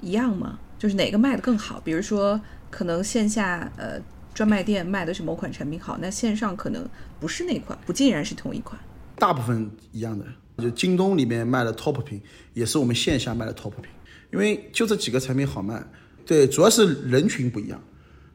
[0.00, 0.58] 一样吗？
[0.78, 1.80] 就是哪个卖的更好？
[1.80, 2.40] 比如说。
[2.72, 4.00] 可能线下呃
[4.32, 6.88] 专卖店卖的是某款产品好，那线上可能
[7.18, 8.80] 不是那款，不尽然是同一款。
[9.16, 10.24] 大部分一样的，
[10.58, 12.22] 就京东里面卖的 top 品，
[12.54, 13.86] 也是我们线下卖的 top 品，
[14.32, 15.84] 因为就这几个产品好卖。
[16.24, 17.82] 对，主要是人群不一样，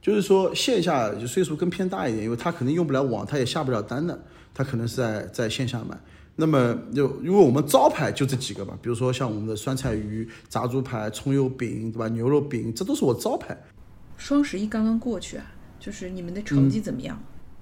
[0.01, 4.21] 就是说线下就岁数更偏大一点，因为他可能用不了网，他也下不了单的，
[4.53, 5.97] 他可能是在在线下买。
[6.35, 12.07] 那么就因为我们招牌就这几个吧，比如说像我们的酸菜鱼、炸猪排、葱油饼，对吧？
[12.09, 13.57] 牛肉饼，这都是我招牌。
[14.17, 15.45] 双十一刚刚过去啊，
[15.79, 17.21] 就是你们的成绩怎么样？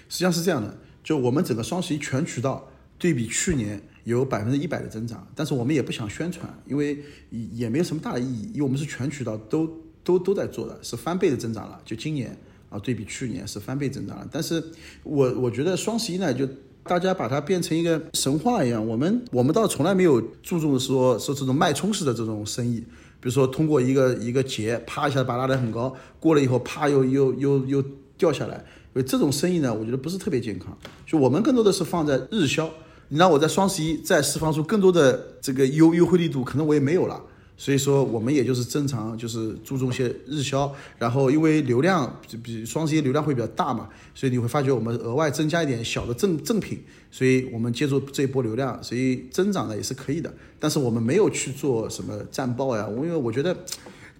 [0.09, 2.67] 实际上是这样的，就我们整个双十一全渠道
[2.97, 6.97] 对比去年有百分之一百的增长，但是我们也不想宣传，因为
[7.29, 9.67] 也没有什么大的意义，因为我们是全渠道都
[10.03, 11.79] 都都在做的，是翻倍的增长了。
[11.85, 12.35] 就今年
[12.69, 14.27] 啊，对比去年是翻倍增长了。
[14.31, 14.63] 但是
[15.03, 16.47] 我我觉得双十一呢，就
[16.85, 22.83] 大家把它变成一个神话一样，我们我们倒从来没有注重说说这种脉冲式的这种生意。
[23.19, 27.83] 比如说，通过一个一个节，啪一下把拉得很高，过了以后，啪又又又又
[28.17, 28.55] 掉下来。
[28.93, 30.77] 因为这种生意呢，我觉得不是特别健康。
[31.05, 32.69] 就我们更多的是放在日销。
[33.07, 37.21] 你让我在双十一再释放出更多的这个优优惠力度，可能我也没有了。
[37.63, 50.29] 所以说，我们也就是正常，就是注重一些日销，然后因为流量比比双十一流量会比较大嘛，所以你会发觉我们额外增加一点小的赠赠品，所以我们借助这一波流量，所以增长呢也是可以的。
[50.59, 53.55] 但是我们没有去做什么战报呀，因为我觉得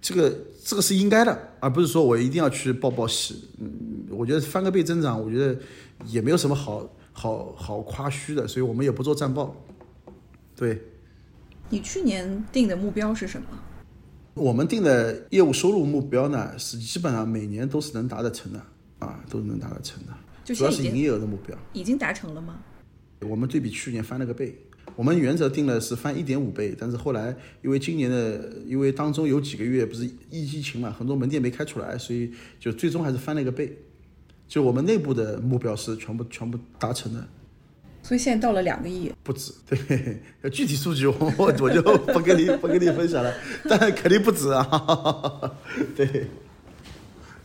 [0.02, 0.34] 这个
[0.64, 3.44] 这个是应该的，而不是说我一定要去报报喜。
[3.60, 5.60] 嗯，我觉得翻个倍增长，我觉得
[6.08, 9.54] 也没有什么好好好夸虚的，所以我们也不做战报。
[10.56, 10.82] 对。
[11.74, 13.48] 你去年定的目标是什么？
[14.36, 18.64] 我们定的业务收入目标呢，是基本上每年都是能达得成的
[19.00, 20.54] 啊，都是能达得成的。
[20.54, 22.60] 主要是营业额的目标已经达成了吗？
[23.22, 24.56] 我们对比去年翻了个倍。
[24.96, 33.76] 我们原则定的是翻一点五倍，但是后来因为今年的，因为当中有几个月不是疫疫情嘛，很多门店没开出来，所以就最终还是翻了一个倍。
[34.48, 37.28] 就我们内部的目标是全部全部达成的。
[38.04, 39.54] 所以现在到了两个亿，不止。
[39.66, 43.34] 对，具体数据我我我就不跟你不跟你分享了，
[43.70, 45.52] 但肯定不止啊。
[45.96, 46.28] 对，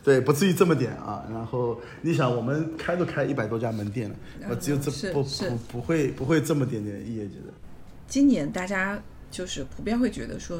[0.03, 1.25] 对，不至于这么点啊。
[1.31, 4.15] 然后你想，我们开都开一百多家门店了，
[4.49, 7.53] 我只有这不不不会不会这么点点业绩的。
[8.09, 9.01] 今年大家
[9.31, 10.57] 就是普遍会觉得说，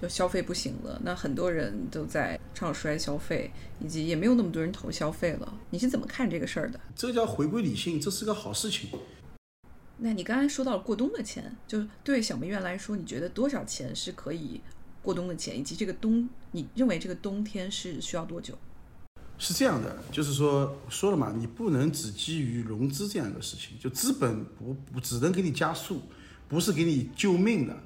[0.00, 5.54] 就消费不行了，那很多人都在唱衰消费，以及也没有那么多人投消费了。
[5.70, 6.80] 你是怎么看这个事儿的？
[6.96, 8.90] 这叫回归理性，这是个好事情。
[9.98, 14.60] 那你刚才说到了过冬的钱，就是对小梅园来说，你觉得多少钱是可以
[15.02, 18.56] 过冬的钱，以及这个冬，你认为这个冬天是需要多久？
[19.38, 26.02] 是这样的，就是说说了嘛，你不能只基于融资这样一个事情，就资本不不只能给你加速，
[26.48, 27.76] 不是给你救命的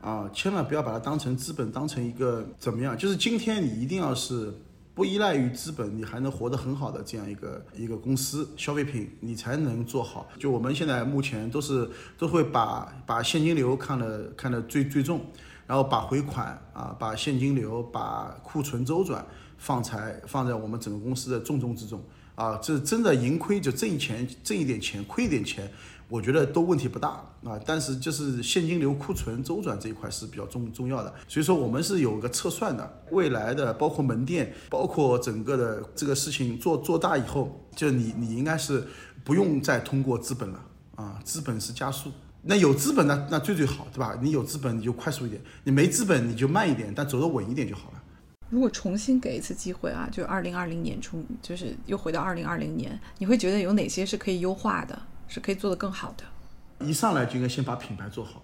[0.00, 0.28] 啊！
[0.34, 2.98] 千万不要把它当成资本，当成一个怎么样？
[2.98, 4.52] 就是今天你一定要是
[4.94, 10.28] 不依赖于资本，你还能活得很好的这样一个一个公司，消费品你才能做好。
[10.38, 11.88] 就我们现在目前都是
[12.18, 15.24] 都会把把现金流看得看得最最重，
[15.66, 19.24] 然后把回款啊，把现金流、把库存周转
[19.56, 22.58] 放在放在我们整个公司的重中之重啊。
[22.62, 25.70] 这真的盈亏就挣钱挣一点钱，亏一点钱。
[26.12, 27.08] 我觉得都问题不大
[27.42, 38.86] 啊，但是就是现金流库存周转这一块是比较重重要的，所以说我们是有个测算的，未来的包括门店，包括整个的这个事情做做大以后，就你你应该是
[39.24, 40.62] 不用再通过资本了
[40.96, 42.10] 啊，资本是加速，
[42.42, 44.14] 那有资本那那最最好，对吧？
[44.20, 48.02] 你有资本你就快速一点，你没资本你就慢一点，但走得稳一点就好了。
[48.50, 55.00] 如果重新给一次机会啊，就二零二零年重，就是又回到二零二零年，你会觉得有哪些是可以优化的？
[55.32, 56.86] 是可以做得更好的。
[56.86, 58.42] 一上来就应该先把品牌做好，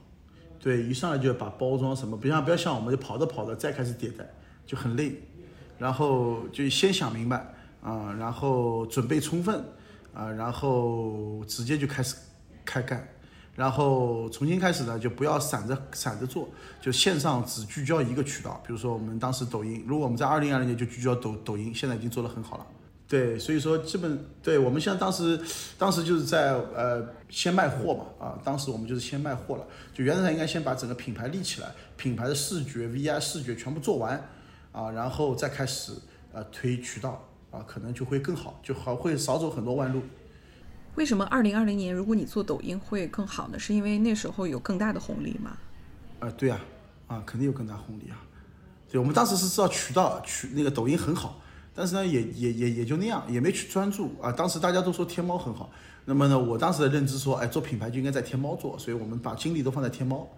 [0.58, 4.24] 对，一上来就要把包装什么，不像不要像我们就跑着跑着再开始迭代，
[4.64, 5.20] 就很累。
[5.78, 7.36] 然后就先想明白
[7.82, 9.62] 啊，然后准备充分
[10.14, 12.16] 啊，然后直接就开始
[12.64, 13.06] 开干，
[13.54, 16.48] 然后重新开始呢，就不要散着散着做，
[16.80, 18.60] 就线上只聚焦一个渠道。
[18.66, 22.66] 比如说我们当时抖音，如果我们在二零二零年就聚焦抖抖音，现在已经做得很好了。
[23.08, 25.40] 对，所以说基本对我们像当时，
[25.78, 34.22] 当时就是在呃先卖货嘛啊，当时我们就是先卖货了，就原则上应该先把整个品牌立起来，品牌的视觉 VI 视觉全部做完
[34.72, 35.92] 啊，然后再开始
[36.34, 40.02] 呃推渠道啊，可能就会更好，就好会少走很多弯路。
[40.96, 43.58] 为什么二零二零年如果你做抖音会更好呢？
[43.58, 45.56] 是因为那时候有更大的红利吗？
[46.20, 46.60] 啊，对啊，
[47.06, 48.20] 啊肯定有更大红利啊，
[48.90, 51.40] 对我们当时是知道渠道渠那个抖音很好。
[51.78, 54.32] 但是呢，也也也也就那样，也没去专注啊。
[54.32, 55.70] 当时大家都说天猫很好，
[56.04, 60.28] 那么呢，我当时的认知说，哎，做品牌就应该在天猫做，所以我们把精力都放在天猫，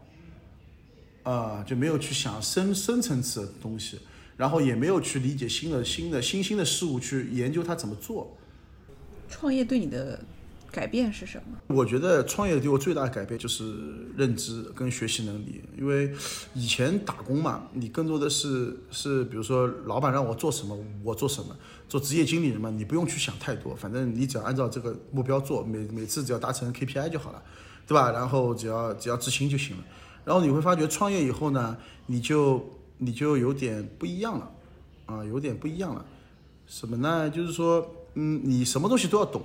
[1.22, 3.98] 啊，就没有去想深深层次的东西，
[4.36, 8.30] 然后也没有去理解新的新的新兴的事物，去研究它怎么做。
[9.30, 10.20] 创业对你的。
[10.70, 11.58] 改变是什么？
[11.68, 13.74] 我觉得创业对我最大的改变就是
[14.16, 15.60] 认知跟学习能力。
[15.76, 16.12] 因为
[16.54, 21.56] 以前打工嘛，你更多的是是，比如说老板让我做什么，我做什么。
[21.88, 27.42] 做职业经理人嘛，你不用去想太多，反正你只要按照这个目标做，每每次只要达成 KPI 就好了，
[27.86, 28.12] 对吧？
[28.12, 29.84] 然后只要只要执行就行了。
[30.24, 32.64] 然后你会发觉创业以后呢，你就
[32.98, 34.52] 你就有点不一样了，
[35.06, 36.04] 啊，有点不一样了。
[36.66, 37.28] 什么呢？
[37.28, 39.42] 就是说，嗯，你什么东西都要懂。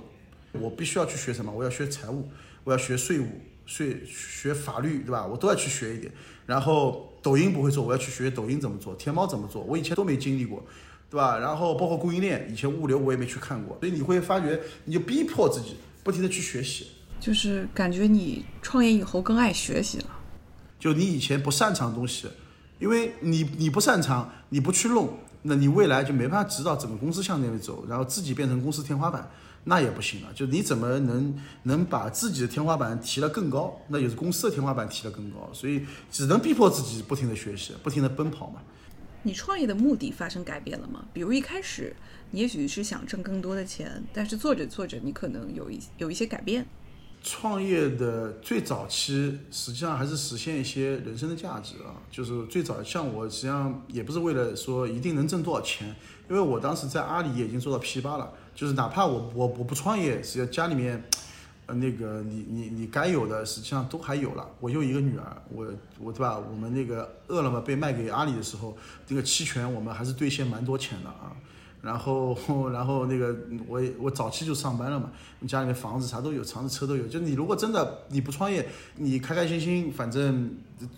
[0.60, 1.52] 我必须要去学什么？
[1.52, 2.28] 我要学财务，
[2.64, 3.26] 我要学税务、
[3.64, 5.26] 税学法律，对吧？
[5.26, 6.12] 我都要去学一点。
[6.46, 10.64] 然后抖音不会做，我要去学抖音怎么做，天猫怎么做，我以前都没经历过，
[11.10, 11.38] 对吧？
[11.38, 16.86] 然后包括供应链，以前物流我也没去看过，所以你会发觉，你就逼迫自己不停的去学习。
[17.18, 20.04] 就是感觉你创业以后更爱学习了。
[20.78, 22.28] 就你以前不擅长的东西，
[22.78, 29.28] 因为你你不擅长，你不去弄，那你未来就没办法指导整个公司向那边走，然后自己变成公司天花板。
[29.68, 33.76] 那也不行啊，就你怎么能能把自己的天花板提得更高？
[33.88, 38.62] 那也是公司的天花板提得更高，所以只能逼迫自己不停地学习，不停地奔跑嘛。
[39.24, 41.04] 你创业的目的发生改变了吗？
[41.12, 41.96] 比如一开始
[42.30, 46.64] 你也许是想挣更多的钱，但是做着做着你可能有一有一些改变。
[47.28, 55.88] 创业的最早期实际上还是实现一些人生的价值啊，就是最早像我实际上也不是为了说一定能挣多少钱，
[56.30, 58.32] 因为我当时在阿里也已经做到 P 八了。
[58.54, 61.02] 就是哪怕我我我不创业，实际上家里面，
[61.66, 64.48] 呃，那个你你你该有的实际上都还有了。
[64.60, 65.66] 我就一个女儿，我
[65.98, 66.38] 我对吧？
[66.38, 71.34] 我们那个饿了么被卖给阿里的时候，这个期权我们还是兑现蛮多钱的啊。
[71.86, 72.36] 然后
[72.70, 73.34] 然后那个
[73.68, 75.12] 我我早期就上班了嘛，
[75.46, 77.06] 家里面房子啥都有，房子车都有。
[77.06, 80.52] 就你如果真的你不创业，你开开心心，反正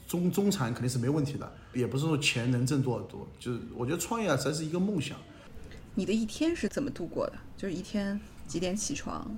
[0.07, 3.29] 中中产肯定是没问题的，也不是说钱能挣多少多。
[3.39, 5.17] 就是我觉得创业啊才是一个梦想。
[5.95, 7.35] 你的一天是怎么度过的？
[7.57, 9.31] 就是一天几点起床？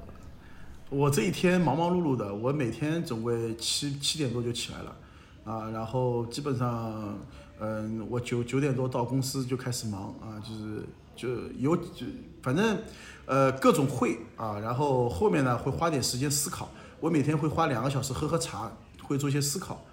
[0.89, 4.97] 我这一天忙忙碌碌的，我每天总归七七点多就起来了，
[5.45, 7.19] 啊，然后基本上，
[7.61, 10.85] 嗯，我九九点多到公司就开始忙啊，就是
[11.21, 12.07] 就有就
[12.43, 12.79] 反正，
[13.27, 19.85] 呃，各种会啊，然后后面呢会花点时间思考，我每天会花两个小时喝喝茶，会做一些思考。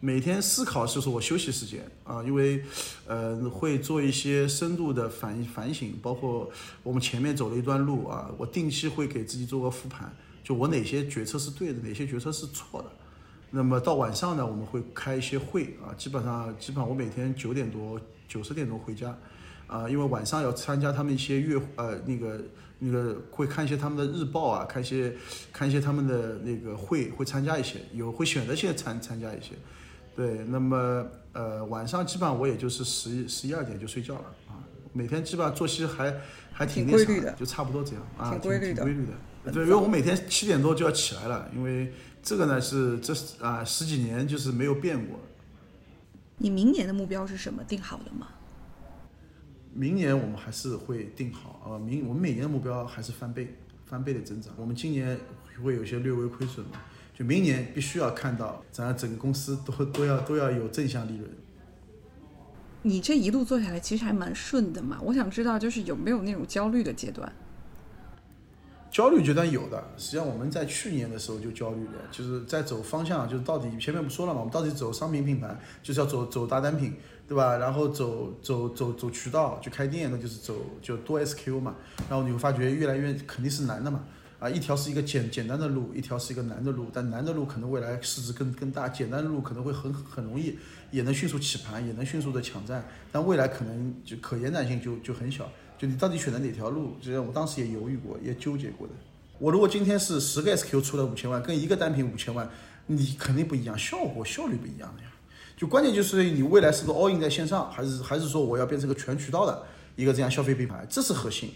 [0.00, 2.60] 每天思考就是我休息时间啊，因为，
[3.06, 6.50] 呃，会做一些深度的反反省，包括
[6.82, 10.12] 我们前面走了一段路啊，我定期会给自己做个复盘，
[10.42, 12.90] 就我哪些决策是对的，哪些决策是错的。
[13.52, 19.16] 那么到晚上呢，我们会开一些会啊，基本上基本上我每天九点多九十点钟回家，
[19.72, 22.40] 啊，因为晚上要参加他们一些月呃那个
[22.78, 25.14] 那个会看一些他们的日报啊，看一些
[25.50, 29.52] 看一些他们的那个会会参加一些，有会选择性参参加一些。
[30.14, 34.60] 对，那么呃晚上基本上我也就是十一十一二点就睡觉了啊，
[34.92, 36.14] 每天基本上作息还
[36.52, 39.52] 还挺那啥规律的就差不多这样啊，挺规律的挺规律的。
[39.52, 41.90] 对，因为我每天七点多就要起来了，因为
[42.22, 45.18] 这个呢是这啊十几年就是没有变过。
[46.36, 47.64] 你明年的目标是什么？
[47.64, 48.28] 定好了吗？
[49.74, 53.56] 明年我们还是会定好啊，明我们每年的目标还是翻倍，
[53.86, 54.52] 翻倍的增长。
[54.56, 55.18] 我们今年
[55.64, 56.72] 会有些略微亏损嘛，
[57.14, 61.28] 就明年必须要看到咱整个公司都都要都要有正向利润。
[62.82, 64.98] 你这一路做下来，其实还蛮顺的嘛。
[65.02, 67.32] 我想知道，就是有没有那种焦虑的阶段？
[68.92, 76.94] 焦虑阶段有的，实际上我们在去年的时候就焦虑了，就是在走方向，就是到底前面不说了嘛，我们到底走商品品牌，就是要走走大单品，
[77.26, 77.56] 对吧？
[77.56, 81.74] 然后走走走走渠道去开店，那就是走就多 SKU 嘛。
[82.10, 84.04] 然后你会发觉越来越肯定是难的嘛，
[84.38, 90.58] 啊，一条是一个简简单的路，一条是一个难的路，但难的路可能未来市值更更大，简单的路可能会很很容易，
[90.90, 95.50] 也能迅速起盘，也能迅速的抢占，但未来可能就可延展性就就很小。
[95.82, 96.92] 就你到底选择哪条路？
[97.00, 98.92] 就像我当时也犹豫过，也纠结过的。
[99.40, 102.48] 我如果今天是十个 SKU 出了五千万，跟一个单品五千万，
[102.86, 105.08] 你肯定不一样，效果效率不一样的呀。
[105.56, 109.60] 就关键就是你未来是不是 all in 在线上，还是还是说我要变成个全渠道的
[109.96, 111.50] 一个这样消费品牌，这是核心。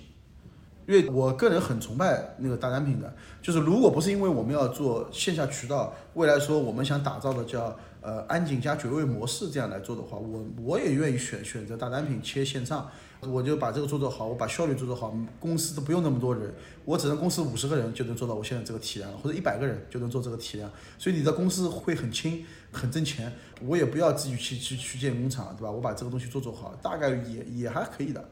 [0.88, 12.90] 因为我个人很崇拜那个大单品的，就是如果不是因为我们要做线下渠道，未来说我们想打造的叫呃安井加绝味模式这样来做的话，我我也愿意选选择大单品切线上。
[13.28, 16.54] 我就把这个做做好，我把效率做做好，公司都不用那么多人，
[16.84, 25.70] 我只能公司五十个人就能做到我现在这个体量，或者一百个人就能做这个体量，所以你的公司会很轻，很挣钱，我也不要自己去去去建工厂，对吧？
[25.70, 28.28] 我把这个东西做做好，大概也也还可以的。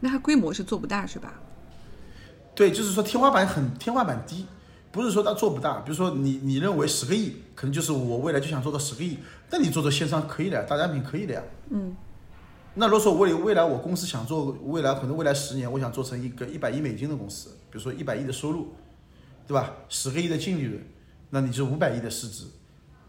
[0.00, 1.40] 那它规模是做不大是吧？
[2.54, 4.46] 对，就是说天花板很天花板低，
[4.90, 5.80] 不是说它做不大。
[5.80, 9.18] 比如说你你认为十个亿，可能就是我未来就想做到十个亿，
[9.48, 11.42] 但你做做线上可以的，大单品可以的呀。
[11.70, 11.96] 嗯。
[12.78, 18.68] 那如果说未未来我公司想做未来可能未来十年我想做成一个一百亿美金的公司，比如说一百亿的收入，
[19.48, 19.72] 对吧？
[19.88, 20.80] 十个亿的净利润，
[21.30, 22.44] 那你就五百亿的市值，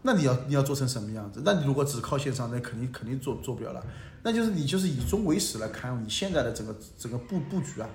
[0.02, 1.42] 那你要你要做成什么样子？
[1.44, 3.80] 那你如果只靠线上，那肯定肯定做做不了了。
[4.24, 7.88] 那就是你就是以终为始来看你现在的整个整个布布局啊。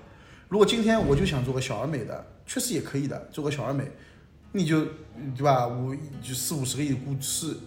[0.48, 3.92] 如果今天我就想做个小而美的，确实也可以的，做个小而美，
[4.54, 4.86] 你就
[5.36, 5.68] 对吧？
[5.68, 7.58] 五就四五十个亿的股市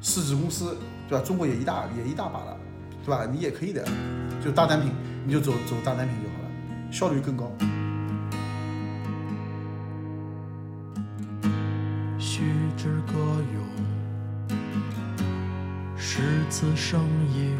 [0.00, 0.76] 市值公司，
[1.08, 1.24] 对吧？
[1.24, 2.56] 中国也一大也一大把了。
[3.08, 3.26] 对吧？
[3.32, 3.82] 你也可以的，
[4.44, 4.92] 就大单品，
[5.24, 6.48] 你就走走大单品就好了，
[6.92, 7.50] 效率更高。
[12.18, 12.42] 须
[12.76, 13.14] 知歌
[13.54, 14.58] 咏，
[15.96, 17.00] 诗词声
[17.34, 17.56] 音。